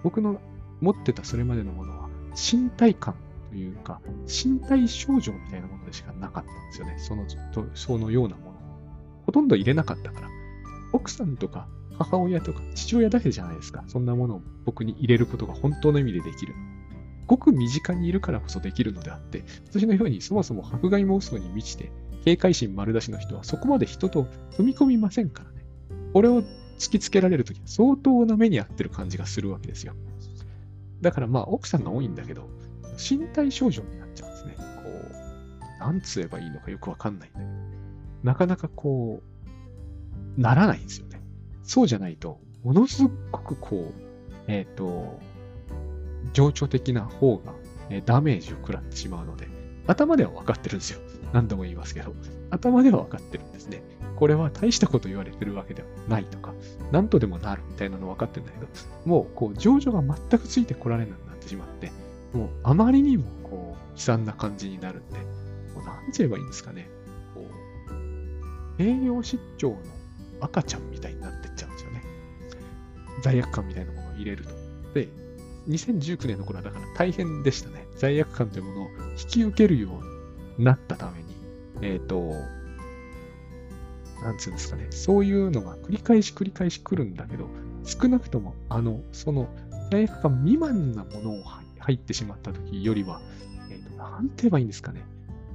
[0.05, 0.41] 僕の
[0.81, 3.15] 持ってたそれまでのものは身体感
[3.51, 6.97] というか、身体症状みたいなものでしかなかったんですよね。
[6.99, 7.25] その、
[7.75, 8.57] そのようなもの。
[9.27, 10.29] ほとんど入れなかったから。
[10.97, 11.69] 奥さんとか
[11.99, 13.85] 母親とか父親だけじゃないですか。
[13.87, 16.55] そんなものを僕に入れることが本当の意味でできる。
[17.27, 21.91] ごく身近にいるからこそできるのであって、私のようにそもそも迫害妄想に満ちて、
[22.25, 24.27] 警戒心丸出しの人はそこまで人と
[24.57, 25.65] 踏み込みませんからね。
[26.13, 26.43] これを
[26.79, 29.95] 突きつけられるときは相当な目に遭ってる感じがするわけですよ。
[31.01, 32.49] だからまあ奥さんが多いんだけど、
[32.97, 34.55] 身体症状になっちゃうんですね。
[34.59, 37.51] こう、なんつえばいいのかよくわかんないんだけど、
[38.23, 39.36] なかなかこう、
[40.37, 41.21] ならないんですよね。
[41.63, 44.03] そうじゃないと、ものすごくこう、
[44.49, 45.19] えっ、ー、と、
[46.33, 47.55] 情緒的な方が、
[47.89, 49.49] えダメージを食らってしまうので、
[49.87, 51.01] 頭では分かってるんですよ。
[51.33, 52.15] 何度も言いますけど、
[52.51, 53.83] 頭では分かってるんですね。
[54.17, 56.55] これは大したこと言われてるわけではないとか、
[56.91, 58.67] 何とでもなるみたいなの分かってるんだけど、
[59.05, 61.93] もう、こう、情緒が全くついてこられなくなってしまって、
[62.33, 65.19] もう、あまりにも、こう、悲惨な感じになるんで、
[65.75, 66.89] もう、なんて言えばいいんですかね。
[67.35, 67.45] こ
[68.79, 69.77] う、栄養失調の
[70.41, 72.03] 赤ちゃんみたいになってっちゃうんですよね。
[73.23, 74.51] 罪悪感みたいなものを入れると。
[74.95, 75.09] で、
[75.69, 77.87] 2019年の頃はだから大変でしたね。
[77.97, 78.89] 罪悪感というものを
[79.19, 79.89] 引き受けるよ
[80.57, 81.35] うになったために、
[81.83, 82.33] えっ、ー、と、
[84.23, 87.49] なんつうんですかね、そういうのが繰り返し繰り返し来るんだけど、
[87.85, 89.49] 少なくとも、あの、その
[89.91, 91.45] 罪悪感未満なものを
[91.79, 93.21] 入ってしまった時よりは、
[93.71, 95.05] えっ、ー、と、なんて言えばいいんですかね、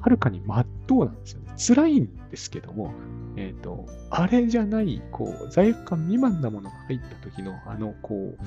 [0.01, 1.53] はるかに真っ当なんですよね。
[1.57, 2.93] 辛いんですけども、
[3.35, 8.37] えっ、ー、と、あれじゃない、こう、罪悪感未満なものが入った時の、あの、こう、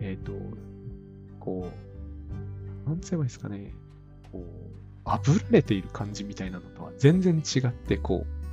[0.00, 0.32] えっ、ー、と、
[1.38, 1.70] こ
[2.86, 3.74] う、なんて言えばいいですかね、
[4.32, 4.44] こ
[5.04, 8.44] う、炙られている感じみたいなのとは全然違って、こう、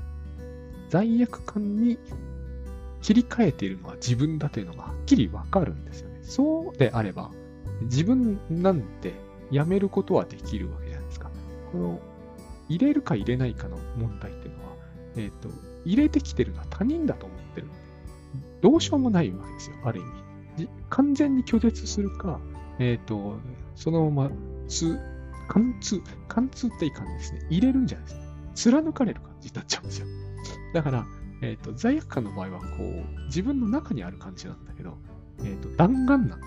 [0.90, 1.98] 罪悪感に
[3.02, 6.20] 切り替えているのは自分だというのがはっきりわかるんですよね。
[6.22, 7.32] そうであれば、
[7.84, 9.14] 自分なんて
[9.50, 11.32] やめることはできるわけじゃないですか。
[11.72, 12.00] この、
[12.72, 14.76] 入れるか入れないかの問題っていうのは、
[15.18, 15.50] えっ、ー、と、
[15.84, 17.80] 入れてきてるのは他人だと思ってるので、
[18.62, 20.04] どうしようもないわけですよ、ある意
[20.58, 20.70] 味。
[20.90, 22.40] 完全に拒絶するか、
[22.80, 23.38] えっ、ー、と、
[23.76, 24.32] そのまま、
[24.68, 24.98] つ、
[25.50, 27.48] 貫通、貫通っていい感じですね。
[27.50, 28.22] 入れるんじゃないですか。
[28.56, 30.08] 貫かれる感じになっちゃうんですよ。
[30.74, 31.06] だから、
[31.42, 34.98] えっ、ー、と、罪悪感の場合は、こう、自分の中にある感じなんだけど、
[35.40, 36.46] えっ、ー、と、弾丸なんで、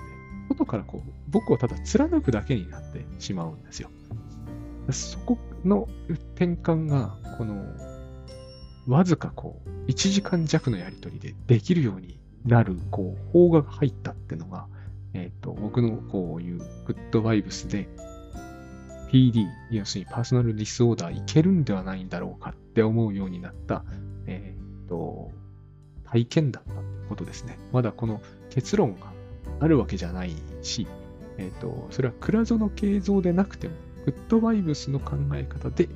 [0.48, 3.90] 外からこう、僕をただ貫くだけになってしまうんですよ。
[4.93, 5.89] そこの
[6.35, 7.65] 転換が、この、
[8.86, 14.66] わずかこう、1時間弱のやりとりでできるようになる、こう、方が入ったっていうのが、
[15.15, 17.89] えっ、ー、と、僕のこういうグッドバイブスで
[19.11, 23.85] PD、要するにパーソナルディスオーダーいけるんではないんだろうかって思うようになった、
[24.27, 25.31] えっ、ー、と、
[26.05, 27.59] 体験だったってことですね。
[27.73, 28.20] まだこの
[28.51, 29.12] 結論が
[29.61, 30.89] あるわけじゃないし、
[31.39, 33.74] えっ、ー、と、それは倉園形像でなくても、
[34.05, 35.89] グッドバイブスの考え方で、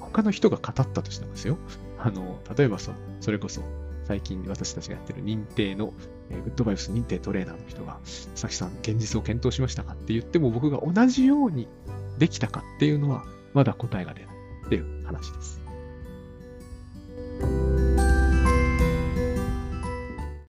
[0.00, 1.58] 他の人が語ったとしてもですよ。
[1.98, 3.62] あの、例えばそ、それこそ、
[4.04, 5.92] 最近私たちがやってる認定の、
[6.30, 11.68] えー、グッドバイブス認定トレーナーの人が、さきさん、現実を検討しましたかって言っても僕が同じように
[12.18, 13.24] できたかっていうのは、
[13.54, 14.34] まだ答えが出ない
[14.66, 15.63] っていう話です。